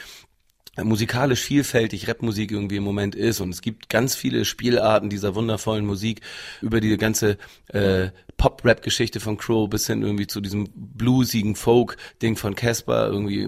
[0.82, 5.84] musikalisch vielfältig Rapmusik irgendwie im Moment ist und es gibt ganz viele Spielarten dieser wundervollen
[5.84, 6.20] Musik
[6.62, 7.38] über die ganze
[7.68, 13.46] äh, Pop-Rap-Geschichte von Crow bis hin irgendwie zu diesem bluesigen Folk-Ding von Casper irgendwie.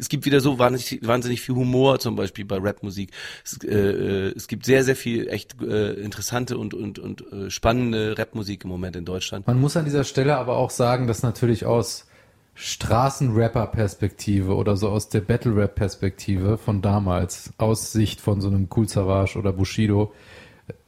[0.00, 3.10] Es gibt wieder so wahnsinnig, wahnsinnig viel Humor zum Beispiel bei Rapmusik.
[3.44, 7.50] Es, äh, äh, es gibt sehr, sehr viel echt äh, interessante und, und, und äh,
[7.50, 9.46] spannende Rapmusik im Moment in Deutschland.
[9.46, 12.06] Man muss an dieser Stelle aber auch sagen, dass natürlich aus
[12.54, 19.38] Straßenrapper-Perspektive oder so aus der Battle-Rap-Perspektive von damals, aus Sicht von so einem Cool Savage
[19.38, 20.12] oder Bushido,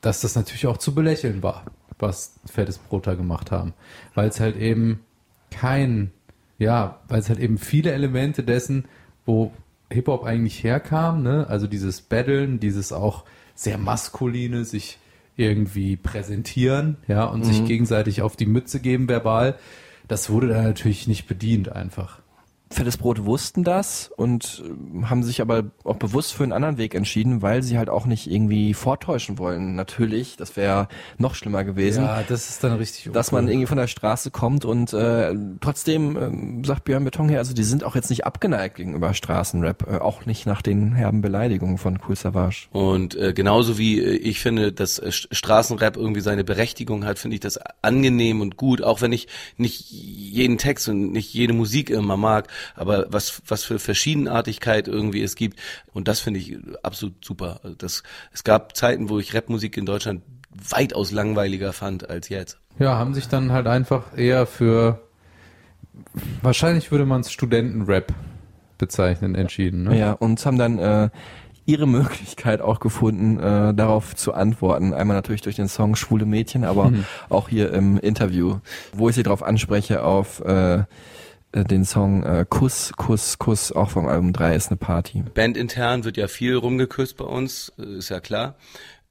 [0.00, 1.64] dass das natürlich auch zu belächeln war,
[1.98, 3.74] was Fettes Brot da gemacht haben.
[4.14, 5.00] Weil es halt eben
[5.50, 6.12] kein,
[6.58, 8.86] ja, weil es halt eben viele Elemente dessen,
[9.24, 9.52] wo
[9.90, 14.98] Hip-Hop eigentlich herkam, ne, also dieses Battlen, dieses auch sehr maskuline, sich
[15.36, 17.66] irgendwie präsentieren, ja, und sich Mhm.
[17.66, 19.56] gegenseitig auf die Mütze geben verbal,
[20.08, 22.20] das wurde da natürlich nicht bedient einfach.
[22.68, 26.94] Fettes Brot wussten das und äh, haben sich aber auch bewusst für einen anderen Weg
[26.96, 29.76] entschieden, weil sie halt auch nicht irgendwie vortäuschen wollen.
[29.76, 32.02] Natürlich, das wäre noch schlimmer gewesen.
[32.04, 36.16] Ja, das ist dann richtig dass man irgendwie von der Straße kommt und äh, trotzdem
[36.16, 39.98] ähm, sagt Björn Beton hier, also die sind auch jetzt nicht abgeneigt gegenüber Straßenrap, äh,
[39.98, 42.66] auch nicht nach den herben Beleidigungen von Cool Savage.
[42.72, 47.20] Und äh, genauso wie äh, ich finde, dass äh, St- Straßenrap irgendwie seine Berechtigung hat,
[47.20, 51.52] finde ich das angenehm und gut, auch wenn ich nicht jeden Text und nicht jede
[51.52, 55.58] Musik immer mag, aber was was für Verschiedenartigkeit irgendwie es gibt
[55.92, 57.60] und das finde ich absolut super.
[57.62, 58.02] Also Das
[58.32, 60.22] es gab Zeiten, wo ich Rapmusik in Deutschland
[60.70, 62.58] weitaus langweiliger fand als jetzt.
[62.78, 65.00] Ja, haben sich dann halt einfach eher für,
[66.42, 68.12] wahrscheinlich würde man es Studentenrap
[68.78, 69.84] bezeichnen, entschieden.
[69.84, 69.98] Ne?
[69.98, 71.08] Ja, und haben dann äh,
[71.64, 74.92] ihre Möglichkeit auch gefunden, äh, darauf zu antworten.
[74.92, 77.04] Einmal natürlich durch den Song Schwule Mädchen, aber Mhm.
[77.28, 78.58] auch hier im Interview,
[78.92, 80.84] wo ich sie darauf anspreche auf äh,
[81.54, 85.22] den Song äh, Kuss, Kuss, Kuss, auch vom Album 3 ist eine Party.
[85.34, 88.56] Bandintern wird ja viel rumgeküsst bei uns, äh, ist ja klar.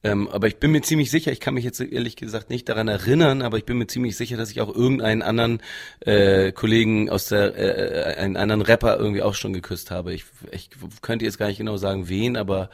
[0.05, 2.87] Ähm, aber ich bin mir ziemlich sicher, ich kann mich jetzt ehrlich gesagt nicht daran
[2.87, 5.61] erinnern, aber ich bin mir ziemlich sicher, dass ich auch irgendeinen anderen
[6.01, 10.13] äh, Kollegen aus der, äh, einen anderen Rapper irgendwie auch schon geküsst habe.
[10.13, 10.69] Ich, ich
[11.01, 12.69] könnte jetzt gar nicht genau sagen, wen, aber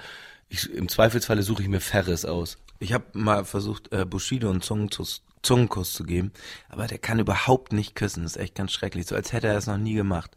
[0.49, 2.57] ich, im Zweifelsfalle suche ich mir Ferris aus.
[2.80, 6.32] Ich habe mal versucht, äh, Bushido einen Zungenkuss, Zungenkuss zu geben,
[6.70, 8.24] aber der kann überhaupt nicht küssen.
[8.24, 9.08] Das ist echt ganz schrecklich.
[9.08, 10.32] So als hätte er das noch nie gemacht.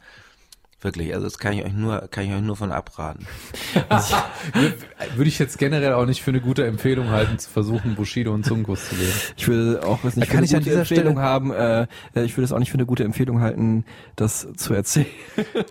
[0.80, 3.26] Wirklich, also das kann ich euch nur, kann ich euch nur von abraten.
[5.16, 8.44] Würde ich jetzt generell auch nicht für eine gute Empfehlung halten, zu versuchen, Bushido einen
[8.44, 9.12] Zungenkuss zu geben.
[9.36, 11.22] Ich würde auch was nicht Da kann für ich eine an gute dieser Empfehlung Stelle-
[11.26, 11.50] haben.
[11.52, 11.82] Äh,
[12.14, 13.86] äh, ich würde es auch nicht für eine gute Empfehlung halten,
[14.16, 15.07] das zu erzählen.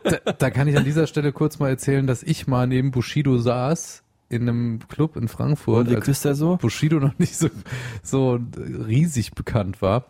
[0.03, 3.37] Da, da kann ich an dieser Stelle kurz mal erzählen, dass ich mal neben Bushido
[3.37, 4.02] saß
[4.33, 6.57] in einem Club in Frankfurt, Und als so?
[6.57, 7.49] Bushido noch nicht so,
[8.01, 10.05] so riesig bekannt war.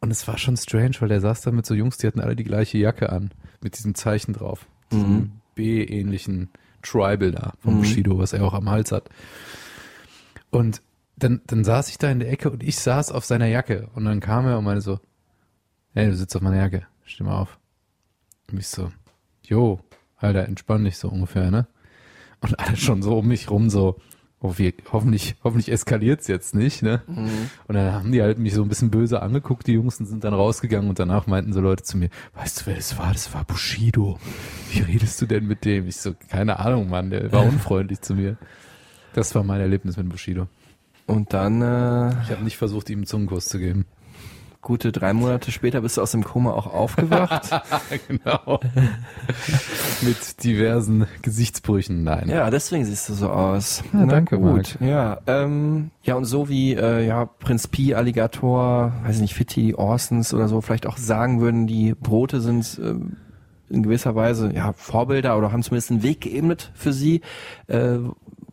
[0.00, 2.36] Und es war schon strange, weil der saß da mit so Jungs, die hatten alle
[2.36, 3.30] die gleiche Jacke an,
[3.62, 4.66] mit diesem Zeichen drauf.
[4.92, 5.30] Diesem Mhm.
[5.54, 6.50] B-ähnlichen
[6.82, 7.78] Tribal da von Mhm.
[7.78, 9.08] Bushido, was er auch am Hals hat.
[10.50, 10.82] Und
[11.16, 13.88] dann, dann saß ich da in der Ecke und ich saß auf seiner Jacke.
[13.94, 15.00] Und dann kam er und meinte so,
[15.94, 17.58] hey, du sitzt auf meiner Jacke, steh mal auf.
[18.50, 18.92] Und ich so,
[19.42, 19.80] jo,
[20.18, 21.66] Alter, entspann dich so ungefähr, ne?
[22.46, 23.96] Und alle schon so um mich rum so,
[24.40, 27.02] oh, wir, hoffentlich, hoffentlich eskaliert's jetzt nicht, ne?
[27.08, 27.50] Mhm.
[27.66, 30.22] Und dann haben die halt mich so ein bisschen böse angeguckt, die Jungs, und sind
[30.22, 33.12] dann rausgegangen und danach meinten so Leute zu mir, weißt du, wer das war?
[33.12, 34.18] Das war Bushido.
[34.70, 35.88] Wie redest du denn mit dem?
[35.88, 38.36] Ich so, keine Ahnung, Mann, der war unfreundlich zu mir.
[39.12, 40.46] Das war mein Erlebnis mit Bushido.
[41.06, 43.86] Und dann äh, Ich habe nicht versucht, ihm einen Zungenkuss zu geben.
[44.66, 47.50] Gute drei Monate später bist du aus dem Koma auch aufgewacht.
[48.08, 48.58] genau.
[50.02, 52.28] Mit diversen Gesichtsbrüchen, nein.
[52.28, 53.84] Ja, deswegen siehst du so aus.
[53.92, 54.76] Ja, Na danke, gut.
[54.80, 54.80] Marc.
[54.80, 59.76] Ja, ähm, ja und so wie äh, ja Prinz Pi, Alligator, weiß ich nicht, Fitti,
[59.76, 63.18] Orsons oder so vielleicht auch sagen würden, die Brote sind ähm,
[63.70, 67.20] in gewisser Weise ja Vorbilder oder haben zumindest einen Weg geebnet für sie.
[67.68, 67.98] Äh,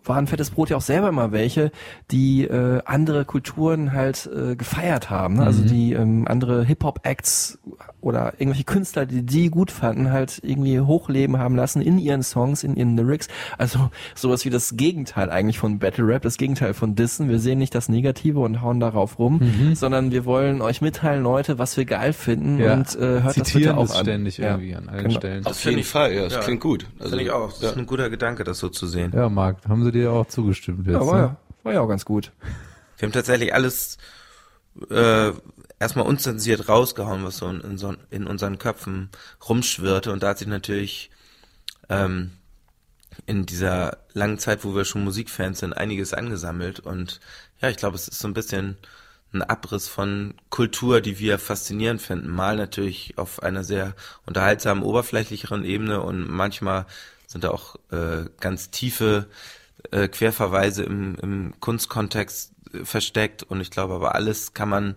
[0.05, 1.71] waren fettes Brot ja auch selber immer welche,
[2.11, 5.35] die äh, andere Kulturen halt äh, gefeiert haben.
[5.35, 5.45] Ne?
[5.45, 5.67] Also Mhm.
[5.67, 7.59] die ähm, andere Hip-Hop-Acts
[8.01, 12.63] oder irgendwelche Künstler, die die gut fanden, halt irgendwie hochleben haben lassen in ihren Songs,
[12.63, 13.27] in ihren Lyrics.
[13.57, 17.29] Also sowas wie das Gegenteil eigentlich von Battle Rap, das Gegenteil von Dissen.
[17.29, 19.75] Wir sehen nicht das Negative und hauen darauf rum, Mhm.
[19.75, 22.73] sondern wir wollen euch mitteilen, Leute, was wir geil finden Ja.
[22.73, 24.03] und äh, hört das bitte Zitieren auch an.
[24.03, 24.51] ständig Ja.
[24.51, 25.19] irgendwie an allen Genau.
[25.19, 25.45] Stellen.
[25.45, 26.87] Auf jeden Fall, ja, das klingt gut.
[26.99, 27.51] Also, Finde ich auch.
[27.53, 27.69] Das ja.
[27.69, 29.13] ist ein guter Gedanke, das so zu sehen.
[29.15, 30.95] Ja, Marc, haben sie dir auch zugestimmt jetzt.
[30.95, 31.21] Ja, war, ne?
[31.21, 32.31] ja, war ja auch ganz gut.
[32.97, 33.97] Wir haben tatsächlich alles
[34.89, 35.31] äh,
[35.79, 39.09] erstmal unzensiert rausgehauen, was so in, in, so in unseren Köpfen
[39.47, 40.11] rumschwirrte.
[40.11, 41.11] Und da hat sich natürlich
[41.89, 42.31] ähm,
[43.25, 46.79] in dieser langen Zeit, wo wir schon Musikfans sind, einiges angesammelt.
[46.79, 47.19] Und
[47.61, 48.77] ja, ich glaube, es ist so ein bisschen
[49.33, 52.29] ein Abriss von Kultur, die wir faszinierend finden.
[52.29, 56.85] Mal natürlich auf einer sehr unterhaltsamen, oberflächlicheren Ebene und manchmal
[57.27, 59.25] sind da auch äh, ganz tiefe
[59.91, 64.95] äh, Querverweise im, im Kunstkontext äh, versteckt und ich glaube aber alles kann man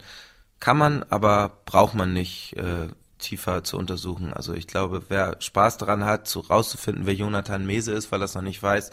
[0.59, 4.32] kann man, aber braucht man nicht äh, tiefer zu untersuchen.
[4.32, 8.26] Also ich glaube, wer Spaß daran hat, zu rauszufinden, wer Jonathan Mese ist, weil er
[8.26, 8.91] es noch nicht weiß,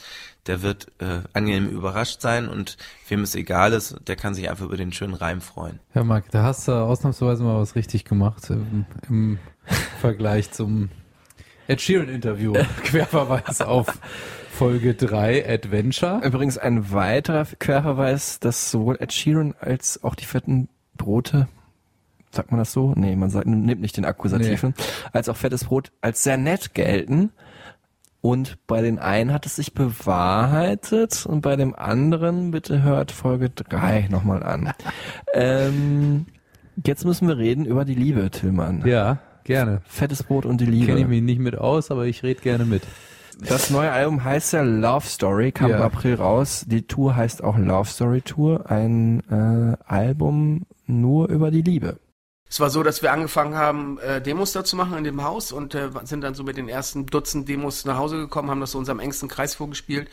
[0.47, 2.77] der wird äh, angenehm überrascht sein und
[3.07, 5.79] wem es egal ist, der kann sich einfach über den schönen Reim freuen.
[5.93, 9.39] Ja, Marc, da hast du ausnahmsweise mal was richtig gemacht im, im
[10.01, 10.89] Vergleich zum
[11.67, 12.53] Ed Sheeran-Interview.
[12.83, 13.97] Querverweis auf
[14.53, 16.21] Folge 3 Adventure.
[16.23, 21.47] Übrigens ein weiterer Querverweis, dass sowohl Ed Sheeran als auch die fetten Brote,
[22.29, 22.93] sagt man das so?
[22.95, 24.75] Nee, man sagt, nimmt nicht den Akkusativen,
[25.11, 27.31] als auch fettes Brot als sehr nett gelten.
[28.21, 33.49] Und bei den einen hat es sich bewahrheitet und bei dem anderen, bitte hört Folge
[33.49, 34.71] 3 nochmal an.
[35.33, 36.27] ähm,
[36.85, 38.85] jetzt müssen wir reden über die Liebe, Tillmann.
[38.85, 39.81] Ja, Gerne.
[39.85, 40.85] Fettes Brot und die Liebe.
[40.85, 42.83] Kenne ich mich nicht mit aus, aber ich rede gerne mit.
[43.39, 45.77] Das neue Album heißt ja Love Story, kam Ja.
[45.77, 46.65] im April raus.
[46.67, 51.99] Die Tour heißt auch Love Story Tour, ein äh, Album nur über die Liebe.
[52.49, 55.51] Es war so, dass wir angefangen haben, äh, Demos da zu machen in dem Haus
[55.51, 58.71] und äh, sind dann so mit den ersten Dutzend Demos nach Hause gekommen, haben das
[58.71, 60.07] so unserem engsten Kreis vorgespielt.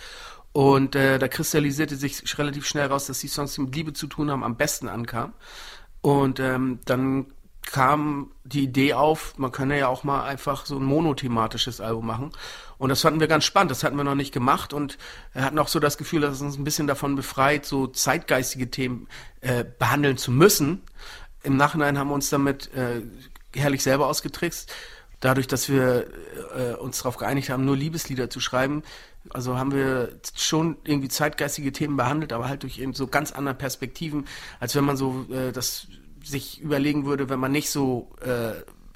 [0.53, 4.07] Und äh, da kristallisierte sich relativ schnell raus, dass die Songs, die mit Liebe zu
[4.07, 5.35] tun haben, am besten ankamen.
[6.01, 7.27] Und ähm, dann
[7.63, 12.33] kam die Idee auf, man könne ja auch mal einfach so ein monothematisches Album machen.
[12.79, 14.99] Und das fanden wir ganz spannend, das hatten wir noch nicht gemacht und
[15.35, 19.09] hatten auch so das Gefühl, dass es uns ein bisschen davon befreit, so zeitgeistige Themen
[19.41, 20.83] äh, behandeln zu müssen.
[21.43, 23.03] Im Nachhinein haben wir uns damit äh,
[23.55, 24.73] herrlich selber ausgetrickst.
[25.21, 26.07] Dadurch, dass wir
[26.57, 28.83] äh, uns darauf geeinigt haben, nur Liebeslieder zu schreiben,
[29.29, 33.55] also haben wir schon irgendwie zeitgeistige Themen behandelt, aber halt durch eben so ganz andere
[33.55, 34.27] Perspektiven,
[34.61, 35.89] als wenn man so äh, das
[36.25, 38.53] sich überlegen würde, wenn man nicht so äh,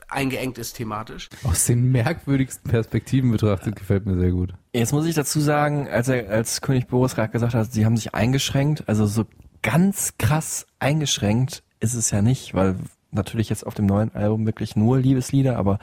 [0.08, 1.28] eingeengt ist thematisch.
[1.42, 4.54] Aus den merkwürdigsten Perspektiven betrachtet, gefällt mir sehr gut.
[4.72, 7.96] Jetzt muss ich dazu sagen, als er, als König Boris gerade gesagt hat, sie haben
[7.96, 9.24] sich eingeschränkt, also so
[9.62, 12.76] ganz krass eingeschränkt ist es ja nicht, weil
[13.10, 15.78] natürlich jetzt auf dem neuen Album wirklich nur Liebeslieder, aber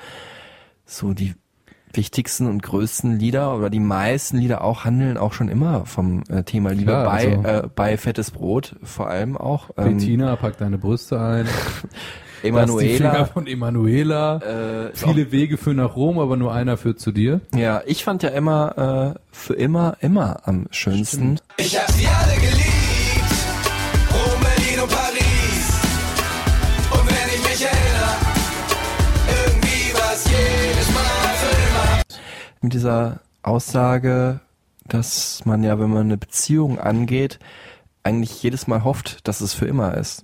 [0.86, 1.36] so die
[1.94, 6.44] wichtigsten und größten Lieder oder die meisten Lieder auch handeln auch schon immer vom äh,
[6.44, 9.70] Thema Liebe Klar, bei also- äh, bei fettes Brot vor allem auch.
[9.78, 11.48] ähm, Bettina, pack deine Brüste ein.
[12.44, 12.74] Emanuela.
[12.74, 14.38] Lass die Finger von Emanuela.
[14.38, 17.42] Äh, Viele Wege führen nach Rom, aber nur einer führt zu dir.
[17.56, 21.38] Ja, ich fand ja immer äh, für immer immer am schönsten.
[21.58, 22.58] Ich hab sie alle geliebt.
[24.12, 25.41] Rom, Berlin und Paris.
[32.62, 34.40] Mit dieser Aussage,
[34.86, 37.40] dass man ja, wenn man eine Beziehung angeht,
[38.04, 40.24] eigentlich jedes Mal hofft, dass es für immer ist.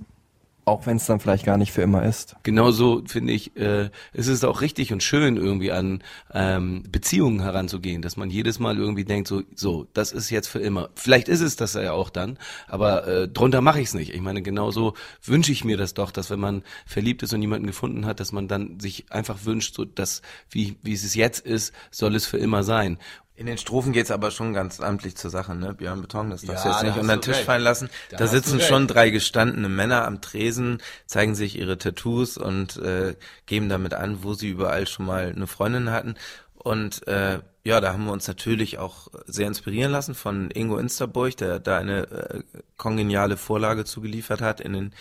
[0.68, 2.36] Auch wenn es dann vielleicht gar nicht für immer ist.
[2.43, 6.03] Genauso finde ich, äh, es ist auch richtig und schön irgendwie an
[6.34, 10.59] ähm, Beziehungen heranzugehen, dass man jedes Mal irgendwie denkt, so, so, das ist jetzt für
[10.59, 10.89] immer.
[10.93, 12.38] Vielleicht ist es das ja auch dann,
[12.68, 14.13] aber äh, drunter mache ich es nicht.
[14.13, 14.93] Ich meine, genauso
[15.24, 18.34] wünsche ich mir das doch, dass wenn man verliebt ist und jemanden gefunden hat, dass
[18.34, 22.39] man dann sich einfach wünscht, so dass wie wie es jetzt ist, soll es für
[22.39, 22.97] immer sein.
[23.38, 25.76] In den Strophen geht's aber schon ganz amtlich zur Sache, ne?
[25.76, 27.46] Björn Beton, das darfst Ja, du jetzt nicht unter den Tisch recht.
[27.46, 27.90] fallen lassen.
[28.10, 33.16] Da Da, sitzen schon drei gestandene Männer am Tresen, zeigen sich ihre Tattoos und äh,
[33.46, 36.16] geben damit an, wo sie überall schon mal eine Freundin hatten.
[36.56, 41.38] Und äh, ja, da haben wir uns natürlich auch sehr inspirieren lassen von Ingo Insterburg,
[41.38, 42.42] der da eine äh,
[42.78, 44.94] kongeniale Vorlage zugeliefert hat in den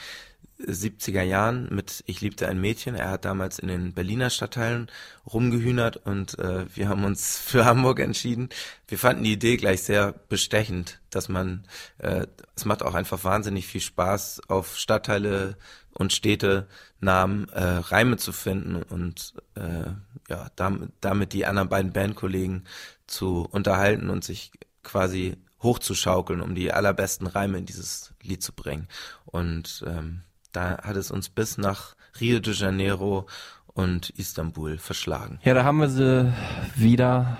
[0.58, 2.94] 70er Jahren mit Ich liebte ein Mädchen.
[2.94, 4.90] Er hat damals in den Berliner Stadtteilen
[5.30, 8.48] rumgehühnert und äh, wir haben uns für Hamburg entschieden.
[8.88, 11.64] Wir fanden die Idee gleich sehr bestechend, dass man,
[11.98, 15.56] äh, es macht auch einfach wahnsinnig viel Spaß, auf Stadtteile
[15.92, 16.66] und Städte
[17.00, 19.90] Namen äh, Reime zu finden und äh,
[20.28, 22.64] ja, damit, damit die anderen beiden Bandkollegen
[23.06, 24.52] zu unterhalten und sich
[24.82, 28.88] quasi hochzuschaukeln, um die allerbesten Reime in dieses Lied zu bringen.
[29.24, 30.22] Und ähm,
[30.56, 33.26] da hat es uns bis nach Rio de Janeiro
[33.74, 35.38] und Istanbul verschlagen.
[35.44, 36.32] Ja, da haben wir sie
[36.74, 37.36] wieder.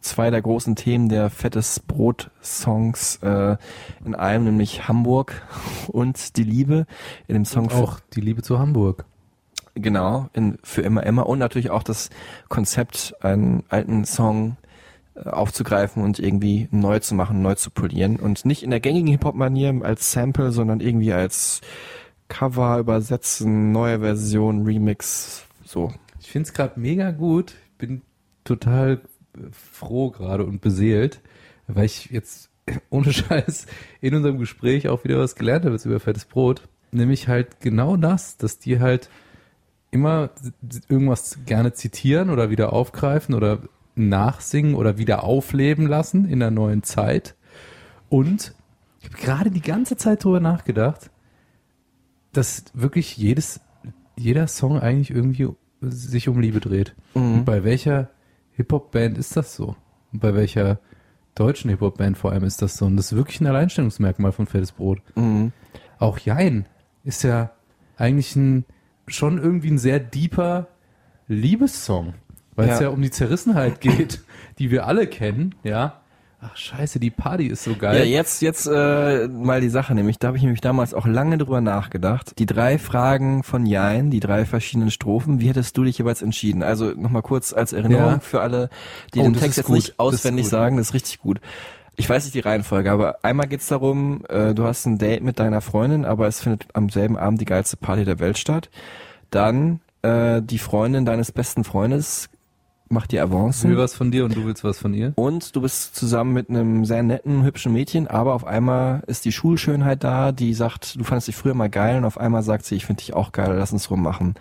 [0.00, 3.56] Zwei der großen Themen der Fettes Brot Songs äh,
[4.04, 5.42] in einem, nämlich Hamburg
[5.88, 6.86] und die Liebe.
[7.26, 9.04] In dem Song Und auch die Liebe zu Hamburg.
[9.74, 12.10] Genau, in, für immer immer und natürlich auch das
[12.48, 14.56] Konzept, einen alten Song
[15.14, 19.08] äh, aufzugreifen und irgendwie neu zu machen, neu zu polieren und nicht in der gängigen
[19.08, 21.60] Hip-Hop-Manier als Sample, sondern irgendwie als
[22.28, 25.92] Cover übersetzen, neue Version, Remix, so.
[26.20, 27.54] Ich finde es gerade mega gut.
[27.78, 28.02] Bin
[28.44, 29.00] total
[29.52, 31.20] froh gerade und beseelt,
[31.66, 32.50] weil ich jetzt
[32.90, 33.66] ohne Scheiß
[34.00, 36.68] in unserem Gespräch auch wieder was gelernt habe über fettes Brot.
[36.90, 39.10] Nämlich halt genau das, dass die halt
[39.90, 40.30] immer
[40.88, 43.60] irgendwas gerne zitieren oder wieder aufgreifen oder
[43.94, 47.34] nachsingen oder wieder aufleben lassen in der neuen Zeit.
[48.08, 48.54] Und
[49.00, 51.10] ich habe gerade die ganze Zeit drüber nachgedacht,
[52.32, 53.60] dass wirklich jedes,
[54.16, 55.48] jeder Song eigentlich irgendwie
[55.80, 56.94] sich um Liebe dreht.
[57.14, 57.34] Mhm.
[57.38, 58.10] Und bei welcher
[58.52, 59.76] Hip-Hop-Band ist das so?
[60.12, 60.80] Und bei welcher
[61.34, 62.86] deutschen Hip-Hop-Band vor allem ist das so?
[62.86, 65.00] Und das ist wirklich ein Alleinstellungsmerkmal von Fettes Brot.
[65.14, 65.52] Mhm.
[65.98, 66.66] Auch Jein
[67.04, 67.50] ist ja
[67.96, 68.64] eigentlich ein,
[69.06, 70.68] schon irgendwie ein sehr deeper
[71.28, 72.14] Liebessong.
[72.56, 72.86] Weil es Ja.
[72.86, 74.20] ja um die Zerrissenheit geht,
[74.58, 76.00] die wir alle kennen, ja.
[76.40, 77.98] Ach scheiße, die Party ist so geil.
[77.98, 81.36] Ja, jetzt, jetzt äh, mal die Sache, nämlich da habe ich nämlich damals auch lange
[81.36, 82.38] drüber nachgedacht.
[82.38, 86.62] Die drei Fragen von Jein, die drei verschiedenen Strophen, wie hättest du dich jeweils entschieden?
[86.62, 88.20] Also nochmal kurz als Erinnerung Ja.
[88.20, 88.70] für alle,
[89.14, 89.76] die Oh, den das Text jetzt gut.
[89.76, 90.50] nicht Das auswendig gut.
[90.50, 91.40] sagen, das ist richtig gut.
[91.96, 95.40] Ich weiß nicht die Reihenfolge, aber einmal geht's darum, äh, du hast ein Date mit
[95.40, 98.70] deiner Freundin, aber es findet am selben Abend die geilste Party der Welt statt.
[99.32, 102.28] Dann äh, die Freundin deines besten Freundes
[102.90, 103.70] macht dir Avancen.
[103.70, 105.12] will was von dir und du willst was von ihr.
[105.16, 109.32] Und du bist zusammen mit einem sehr netten, hübschen Mädchen, aber auf einmal ist die
[109.32, 112.76] Schulschönheit da, die sagt, du fandest dich früher mal geil und auf einmal sagt sie,
[112.76, 114.34] ich finde dich auch geil, lass uns rummachen.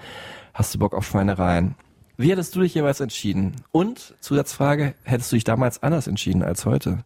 [0.53, 1.75] Hast du Bock auf Schweinereien?
[2.17, 3.53] Wie hättest du dich jeweils entschieden?
[3.71, 7.03] Und Zusatzfrage, hättest du dich damals anders entschieden als heute?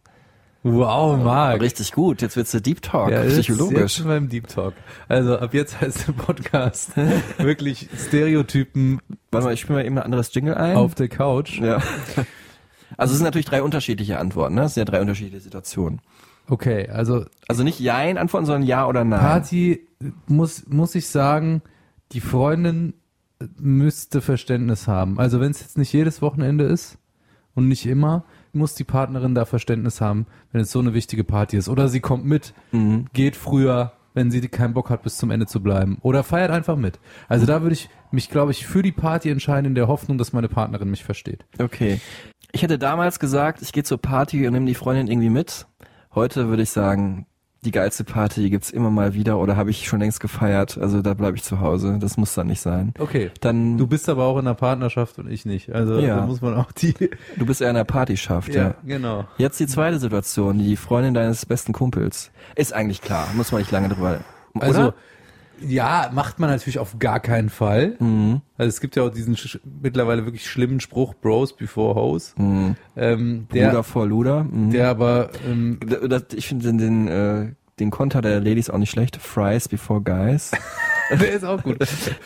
[0.64, 1.60] Wow, Marc.
[1.60, 3.96] Richtig gut, jetzt wird's der Deep Talk, Ja, jetzt- Jetzt psychologisch.
[3.96, 4.74] sind wir im Deep Talk.
[5.08, 6.92] Also ab jetzt heißt der Podcast
[7.38, 9.00] wirklich Stereotypen
[9.32, 10.76] Warte mal, ich spiele mal eben ein anderes Jingle ein.
[10.76, 11.58] auf der Couch.
[11.60, 11.82] Ja.
[12.98, 14.64] Also es sind natürlich drei unterschiedliche Antworten, ne?
[14.64, 16.02] Es sind ja drei unterschiedliche Situationen.
[16.46, 19.18] Okay, also Also nicht Jein antworten, sondern Ja oder Nein.
[19.18, 19.88] Party
[20.26, 21.62] muss, muss ich sagen,
[22.12, 22.92] die Freundin
[23.58, 25.18] müsste Verständnis haben.
[25.18, 26.98] Also wenn es jetzt nicht jedes Wochenende ist
[27.54, 31.56] und nicht immer, muss die Partnerin da Verständnis haben, wenn es so eine wichtige Party
[31.56, 31.68] ist.
[31.68, 33.06] Oder sie kommt mit, Mhm.
[33.12, 35.98] geht früher, wenn sie keinen Bock hat, bis zum Ende zu bleiben.
[36.02, 36.98] Oder feiert einfach mit.
[37.28, 40.32] Also da würde ich mich, glaube ich, für die Party entscheiden, in der Hoffnung, dass
[40.34, 41.46] meine Partnerin mich versteht.
[41.58, 42.00] Okay.
[42.52, 45.66] Ich hätte damals gesagt, ich gehe zur Party und nehme die Freundin irgendwie mit.
[46.14, 47.24] Heute würde ich sagen,
[47.64, 50.76] die geilste Party gibt's immer mal wieder oder habe ich schon längst gefeiert.
[50.78, 51.98] Also da bleibe ich zu Hause.
[52.00, 52.92] Das muss dann nicht sein.
[52.98, 53.30] Okay.
[53.40, 55.72] Dann Du bist aber auch in einer Partnerschaft und ich nicht.
[55.72, 56.16] Also Ja.
[56.16, 56.94] da muss man auch die.
[57.36, 58.62] du bist eher in der Partyschaft, ja.
[58.62, 59.24] Ja, genau.
[59.38, 62.32] Jetzt die zweite Situation, die Freundin deines besten Kumpels.
[62.56, 64.18] Ist eigentlich klar, muss man nicht lange drüber.
[64.58, 64.94] Also, Oder?
[65.66, 67.96] Ja, macht man natürlich auf gar keinen Fall.
[67.98, 68.40] Mhm.
[68.56, 69.36] Also es gibt ja auch diesen
[69.82, 72.34] mittlerweile wirklich schlimmen Spruch, Bros before Hoes.
[72.36, 72.76] Mhm.
[72.96, 74.44] Ähm, der, Luder vor Luder.
[74.44, 74.70] Mhm.
[74.70, 78.90] der aber, ähm, das, ich finde den, den, äh, den Konter der Ladies auch nicht
[78.90, 79.16] schlecht.
[79.16, 80.52] Fries before guys.
[81.10, 81.78] der ist auch gut.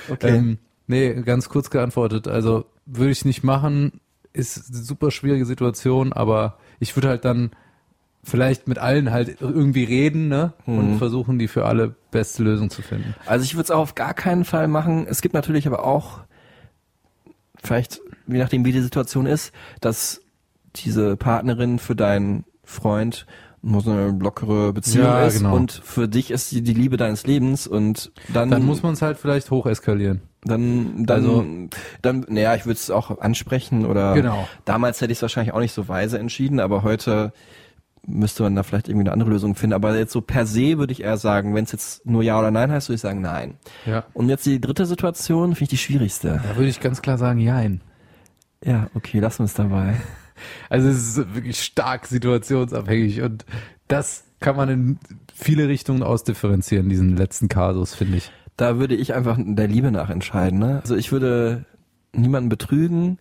[0.08, 0.36] Okay.
[0.36, 2.28] Ähm, nee, ganz kurz geantwortet.
[2.28, 4.00] Also würde ich nicht machen,
[4.32, 7.50] ist eine super schwierige Situation, aber ich würde halt dann
[8.28, 10.52] vielleicht mit allen halt irgendwie reden, ne?
[10.66, 10.98] Und Mhm.
[10.98, 13.14] versuchen, die für alle beste Lösung zu finden.
[13.24, 15.06] Also ich würde es auch auf gar keinen Fall machen.
[15.08, 16.20] Es gibt natürlich aber auch,
[17.62, 20.20] vielleicht, je nachdem wie die Situation ist, dass
[20.74, 23.26] diese Partnerin für deinen Freund
[23.62, 25.54] so eine lockere Beziehung Ja, ist genau.
[25.56, 29.02] und für dich ist sie die Liebe deines Lebens und dann, Dann muss man es
[29.02, 30.20] halt vielleicht hoch eskalieren.
[30.44, 31.44] dann, dann, Also-
[32.02, 34.46] dann, naja, ich würde es auch ansprechen oder Genau.
[34.64, 37.32] damals hätte ich es wahrscheinlich auch nicht so weise entschieden, aber heute
[38.06, 39.74] müsste man da vielleicht irgendwie eine andere Lösung finden.
[39.74, 42.50] Aber jetzt so per se würde ich eher sagen, wenn es jetzt nur Ja oder
[42.50, 43.54] Nein heißt, würde ich sagen Nein.
[43.84, 44.04] Ja.
[44.14, 46.40] Und jetzt die dritte Situation, finde ich die schwierigste.
[46.42, 47.80] Da würde ich ganz klar sagen, jein.
[48.64, 49.96] Ja, okay, lassen wir es dabei.
[50.68, 53.46] Also es ist wirklich stark situationsabhängig und
[53.88, 54.98] das kann man in
[55.34, 58.30] viele Richtungen ausdifferenzieren, diesen letzten Kasus, finde ich.
[58.56, 60.58] Da würde ich einfach der Liebe nach entscheiden.
[60.58, 60.80] Ne?
[60.82, 61.64] Also ich würde
[62.12, 63.18] niemanden betrügen,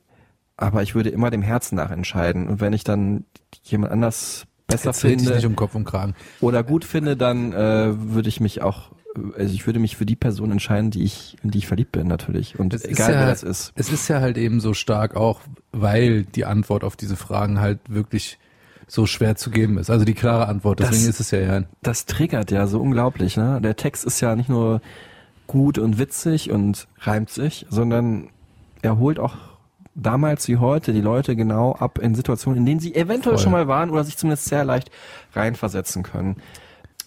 [0.58, 2.48] aber ich würde immer dem Herzen nach entscheiden.
[2.48, 3.26] Und wenn ich dann
[3.64, 6.16] jemand anders besser Jetzt finde nicht um Kopf und Kragen.
[6.42, 8.92] oder gut finde, dann äh, würde ich mich auch,
[9.38, 12.08] also ich würde mich für die Person entscheiden, die ich, in die ich verliebt bin
[12.08, 12.60] natürlich.
[12.60, 13.72] Und Es egal ja- wer das ist.
[13.76, 15.42] Es ist ja halt eben so stark auch,
[15.72, 18.38] weil die Antwort auf diese Fragen halt wirklich
[18.88, 19.90] so schwer zu geben ist.
[19.90, 21.66] Also die klare Antwort, deswegen Das- ist es ja jein.
[21.82, 23.36] Das triggert ja so unglaublich.
[23.38, 23.60] Ne?
[23.62, 24.82] Der Text ist ja nicht nur
[25.48, 28.30] gut und witzig und reimt sich, sondern
[28.82, 29.36] er holt auch
[29.96, 33.44] damals wie heute die Leute genau ab in Situationen, in denen sie eventuell Voll.
[33.44, 34.92] schon mal waren oder sich zumindest sehr leicht
[35.34, 36.36] reinversetzen können.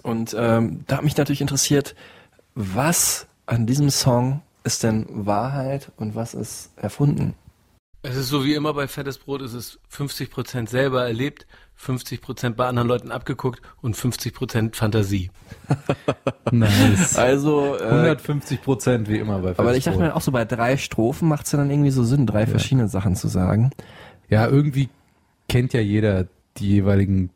[0.03, 1.95] Und ähm, da hat mich natürlich interessiert,
[2.55, 7.35] was an diesem Song ist denn Wahrheit und was ist erfunden?
[8.03, 11.47] Es ist so wie immer bei Fettes Brot, es ist 50% selber erlebt,
[11.81, 15.31] 50% bei anderen Leuten abgeguckt und 50% Fantasie.
[16.51, 17.17] Nice.
[17.17, 20.01] Also, äh, 150 Prozent wie immer bei aber ich dachte Festbrot.
[20.01, 22.89] mir auch so bei drei Strophen macht es ja dann irgendwie so Sinn, drei verschiedene
[22.89, 23.71] Sachen zu sagen.
[24.31, 24.89] Ja, irgendwie
[25.49, 26.27] kennt ja jeder
[26.57, 27.31] die jeweiligen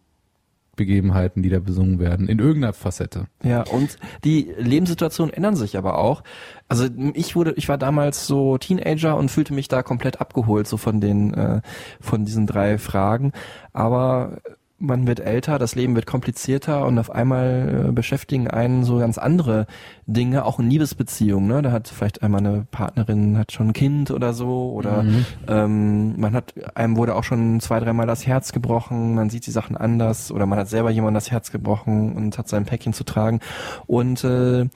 [0.76, 3.26] Begebenheiten, die da besungen werden, in irgendeiner Facette.
[3.42, 6.22] Ja, und die Lebenssituationen ändern sich aber auch.
[6.68, 10.78] Also ich wurde, ich war damals so Teenager und fühlte mich da komplett abgeholt, so
[10.78, 11.60] von den, äh,
[12.00, 13.32] von diesen drei Fragen.
[13.74, 14.38] Aber
[14.82, 19.16] man wird älter, das Leben wird komplizierter und auf einmal äh, beschäftigen einen so ganz
[19.16, 19.66] andere
[20.06, 21.48] Dinge, auch in Liebesbeziehungen.
[21.48, 21.62] Ne?
[21.62, 25.26] Da hat vielleicht einmal eine Partnerin hat schon ein Kind oder so oder Mhm.
[25.48, 29.50] ähm, man hat einem wurde auch schon zwei, dreimal das Herz gebrochen, man sieht die
[29.52, 33.04] Sachen anders oder man hat selber jemand das Herz gebrochen und hat sein Päckchen zu
[33.04, 33.40] tragen
[33.86, 34.66] und äh,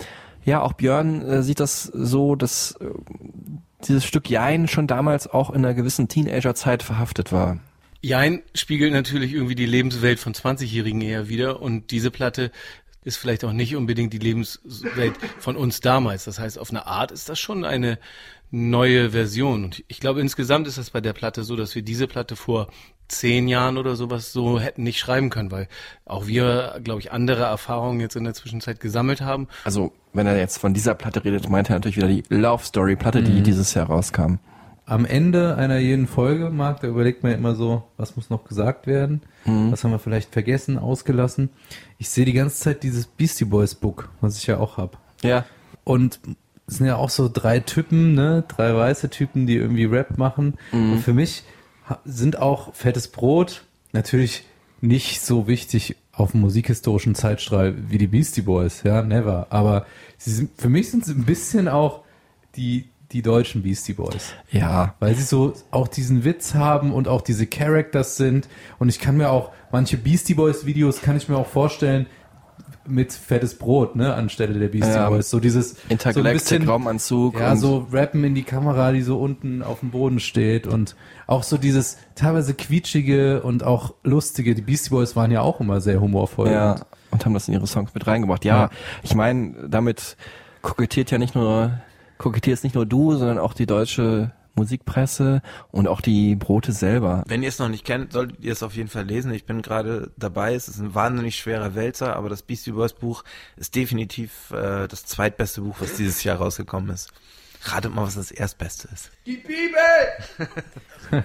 [0.45, 2.87] ja, auch Björn äh, sieht das so, dass äh,
[3.87, 7.59] dieses Stück Jein schon damals auch in einer gewissen Teenagerzeit verhaftet war.
[8.01, 12.51] Jein spiegelt natürlich irgendwie die Lebenswelt von 20-Jährigen eher wieder und diese Platte
[13.05, 16.25] ist vielleicht auch nicht unbedingt die Lebenswelt von uns damals.
[16.25, 17.99] Das heißt, auf eine Art ist das schon eine
[18.51, 19.65] neue Version.
[19.65, 22.69] Und ich glaube, insgesamt ist das bei der Platte so, dass wir diese Platte vor
[23.09, 25.69] zehn Jahren oder sowas so hätten nicht schreiben können, weil
[26.05, 29.47] auch wir, glaube ich, andere Erfahrungen jetzt in der Zwischenzeit gesammelt haben.
[29.65, 32.97] Also, wenn er jetzt von dieser Platte redet, meint er natürlich wieder die Love Story
[32.97, 33.45] Platte, die Mhm.
[33.45, 34.37] dieses Jahr rauskam.
[34.89, 38.87] Am Ende einer jeden Folge, Marc, da überlegt man immer so, was muss noch gesagt
[38.87, 39.21] werden?
[39.45, 39.73] Mhm.
[39.73, 41.51] Was haben wir vielleicht vergessen, ausgelassen?
[41.99, 44.99] Ich sehe die ganze Zeit dieses Beastie Boys Book, was ich ja auch hab.
[45.23, 45.45] Ja.
[45.83, 46.21] Und
[46.69, 48.45] es sind ja auch so drei Typen, ne?
[48.47, 50.55] Drei weiße Typen, die irgendwie Rap machen.
[50.71, 50.93] Mhm.
[50.93, 51.43] Und für mich
[52.05, 54.45] sind auch fettes Brot natürlich
[54.81, 59.49] nicht so wichtig auf dem musikhistorischen Zeitstrahl wie die Beastie Boys, ja, never.
[59.51, 62.03] Aber sie sind, für mich sind sie ein bisschen auch
[62.57, 64.33] die, die deutschen Beastie Boys.
[64.51, 64.95] Ja.
[64.99, 68.49] Weil sie so auch diesen Witz haben und auch diese Characters sind.
[68.79, 72.07] Und ich kann mir auch, manche Beastie Boys Videos kann ich mir auch vorstellen,
[72.89, 75.29] mit fettes Brot, ne, anstelle der Beastie Ja, Boys.
[75.29, 79.19] So dieses, so Intergalactic bisschen- Raumanzug Ja, und- so rappen in die Kamera, die so
[79.19, 80.95] unten auf dem Boden steht und
[81.27, 84.55] auch so dieses teilweise quietschige und auch lustige.
[84.55, 86.49] Die Beastie Boys waren ja auch immer sehr humorvoll.
[86.51, 86.77] Ja,
[87.11, 88.45] und haben das in ihre Songs mit reingebracht.
[88.45, 88.71] Ja, Ja.
[89.03, 90.17] ich meine, damit
[90.63, 91.81] kokettiert ja nicht nur,
[92.19, 97.23] kokettierst nicht nur du, sondern auch die deutsche Musikpresse und auch die Brote selber.
[97.27, 99.33] Wenn ihr es noch nicht kennt, solltet ihr es auf jeden Fall lesen.
[99.33, 100.55] Ich bin gerade dabei.
[100.55, 103.23] Es ist ein wahnsinnig schwerer Wälzer, aber das Beastie Boys Buch
[103.57, 107.13] ist definitiv äh, das zweitbeste Buch, was dieses Jahr rausgekommen ist.
[107.63, 109.11] Ratet mal, was das erstbeste ist.
[109.27, 111.23] Die Bibel!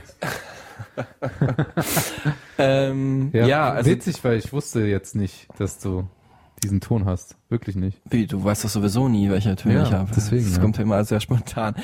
[2.57, 6.07] ähm, Ja, ja, also witzig, weil ich wusste jetzt nicht, dass du
[6.63, 7.35] diesen Ton hast.
[7.49, 7.99] Wirklich nicht.
[8.09, 10.09] Wie, du weißt doch sowieso nie, welche Töne Ja, ich habe.
[10.15, 10.61] deswegen, Das ja.
[10.61, 11.75] kommt ja immer sehr spontan.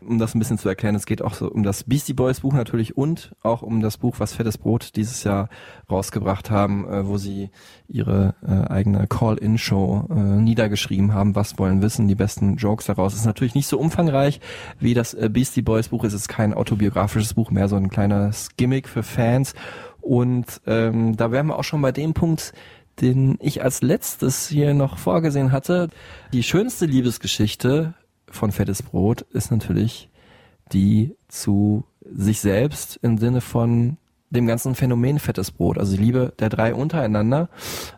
[0.00, 2.52] Um das ein bisschen zu erklären, es geht auch so um das Beastie Boys Buch
[2.54, 5.48] natürlich und auch um das Buch, was Fettes Brot dieses Jahr
[5.90, 7.50] rausgebracht haben, äh, wo sie
[7.88, 11.36] ihre äh, eigene Call-In-Show äh, niedergeschrieben haben.
[11.36, 12.08] Was wollen wissen?
[12.08, 13.14] Die besten Jokes daraus.
[13.14, 14.40] ist natürlich nicht so umfangreich
[14.80, 16.04] wie das äh, Beastie Boys Buch.
[16.04, 19.54] Es ist kein autobiografisches Buch, mehr so ein kleines Gimmick für Fans.
[20.00, 22.52] Und ähm, da wären wir auch schon bei dem Punkt,
[23.00, 25.88] den ich als letztes hier noch vorgesehen hatte.
[26.32, 27.94] Die schönste Liebesgeschichte
[28.28, 30.08] von Fettes Brot ist natürlich
[30.72, 33.98] die zu sich selbst im Sinne von
[34.30, 35.78] dem ganzen Phänomen Fettes Brot.
[35.78, 37.50] Also die Liebe der drei untereinander,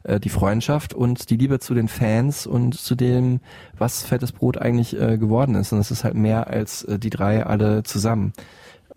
[0.02, 3.40] äh, die Freundschaft und die Liebe zu den Fans und zu dem,
[3.78, 5.72] was Fettes Brot eigentlich äh, geworden ist.
[5.72, 8.32] Und es ist halt mehr als äh, die drei alle zusammen.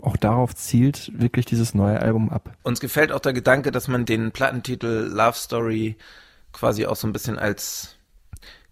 [0.01, 2.55] Auch darauf zielt wirklich dieses neue Album ab.
[2.63, 5.95] Uns gefällt auch der Gedanke, dass man den Plattentitel Love Story
[6.53, 7.97] quasi auch so ein bisschen als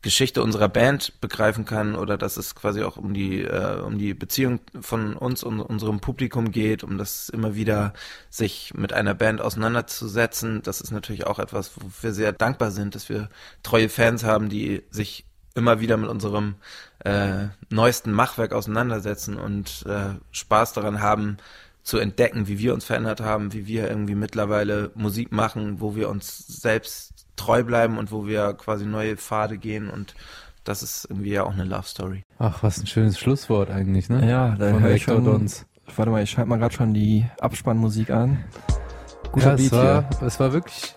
[0.05, 4.13] Geschichte unserer Band begreifen kann oder dass es quasi auch um die äh, um die
[4.13, 7.93] Beziehung von uns und unserem Publikum geht, um das immer wieder
[8.29, 10.61] sich mit einer Band auseinanderzusetzen.
[10.61, 13.29] Das ist natürlich auch etwas, wo wir sehr dankbar sind, dass wir
[13.63, 15.25] treue Fans haben, die sich
[15.55, 16.55] immer wieder mit unserem
[16.99, 21.37] äh, neuesten Machwerk auseinandersetzen und äh, Spaß daran haben,
[21.81, 26.09] zu entdecken, wie wir uns verändert haben, wie wir irgendwie mittlerweile Musik machen, wo wir
[26.09, 30.15] uns selbst treu bleiben und wo wir quasi neue Pfade gehen und
[30.63, 32.23] das ist irgendwie ja auch eine Love Story.
[32.39, 34.27] Ach, was ein schönes Schlusswort eigentlich, ne?
[34.27, 35.23] Ja, da Von höre ich schon.
[35.23, 35.65] Dons.
[35.95, 38.43] Warte mal, ich schalte mal gerade schon die Abspannmusik an.
[39.31, 40.27] Guter ja, es Beat war, hier.
[40.27, 40.95] es war wirklich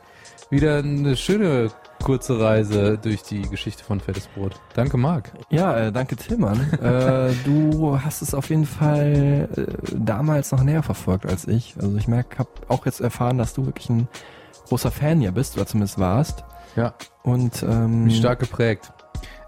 [0.48, 1.70] wieder eine schöne
[2.02, 4.60] kurze Reise durch die Geschichte von Fettes Brot.
[4.74, 5.32] Danke, Marc.
[5.50, 6.60] Ja, äh, danke Tillmann.
[6.82, 11.74] äh, du hast es auf jeden Fall äh, damals noch näher verfolgt als ich.
[11.80, 14.08] Also ich merke, habe auch jetzt erfahren, dass du wirklich ein
[14.68, 16.44] großer Fan hier bist, oder zumindest warst.
[16.76, 16.94] Ja.
[17.22, 18.92] Und ähm, Mich stark geprägt.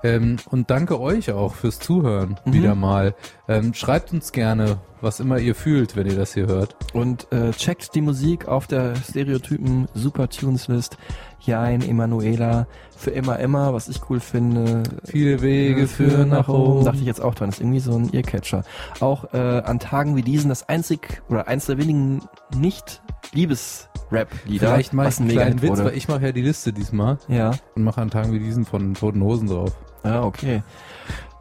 [0.02, 2.52] Ähm, und danke euch auch fürs Zuhören Mhm.
[2.52, 3.14] wieder mal.
[3.48, 6.76] Ähm, schreibt uns gerne, was immer ihr fühlt, wenn ihr das hier hört.
[6.94, 10.96] Und äh, checkt die Musik auf der Stereotypen Super Tunes List.
[11.42, 14.82] Jein, Emanuela, für immer, immer, was ich cool finde.
[15.04, 16.84] Viele Wege führen nach oben.
[16.84, 18.62] Dachte ich jetzt auch dran, ist irgendwie so ein Earcatcher.
[19.00, 22.22] Auch äh, an Tagen wie diesen das einzig oder eins der wenigen
[22.54, 23.00] nicht
[23.32, 24.66] Liebes-Rap-Lieder.
[24.68, 25.84] Vielleicht mache ich einen kleinen Witz, wurde.
[25.86, 27.18] weil ich mache ja die Liste diesmal.
[27.28, 27.52] Ja.
[27.74, 29.72] Und mache an Tagen wie diesen von Toten Hosen drauf.
[30.04, 30.62] Ja, okay.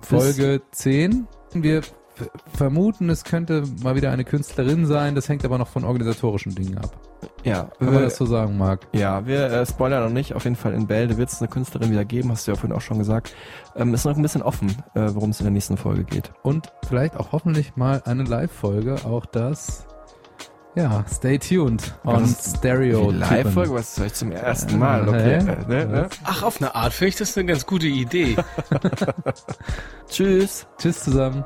[0.01, 1.27] Folge 10.
[1.53, 1.81] Wir
[2.53, 5.15] vermuten, es könnte mal wieder eine Künstlerin sein.
[5.15, 6.91] Das hängt aber noch von organisatorischen Dingen ab.
[7.43, 8.87] Ja, Kann man äh, das so sagen, Marc?
[8.93, 10.33] Ja, wir äh, spoilern noch nicht.
[10.33, 12.75] Auf jeden Fall in Bälde wird es eine Künstlerin wieder geben, hast du ja vorhin
[12.75, 13.33] auch schon gesagt.
[13.75, 16.31] Ähm, ist noch ein bisschen offen, äh, worum es in der nächsten Folge geht.
[16.43, 19.05] Und vielleicht auch hoffentlich mal eine Live-Folge.
[19.05, 19.85] Auch das.
[20.79, 22.53] Ja, stay tuned on Was?
[22.57, 23.11] Stereo.
[23.11, 25.05] Live-Folge, was soll ich zum ersten Mal?
[25.07, 25.35] Äh, Okay.
[25.35, 26.09] Äh, ne, ne?
[26.23, 28.37] Ach, auf eine Art finde ich das eine ganz gute Idee.
[30.09, 30.65] Tschüss.
[30.77, 31.43] Tschüss zusammen.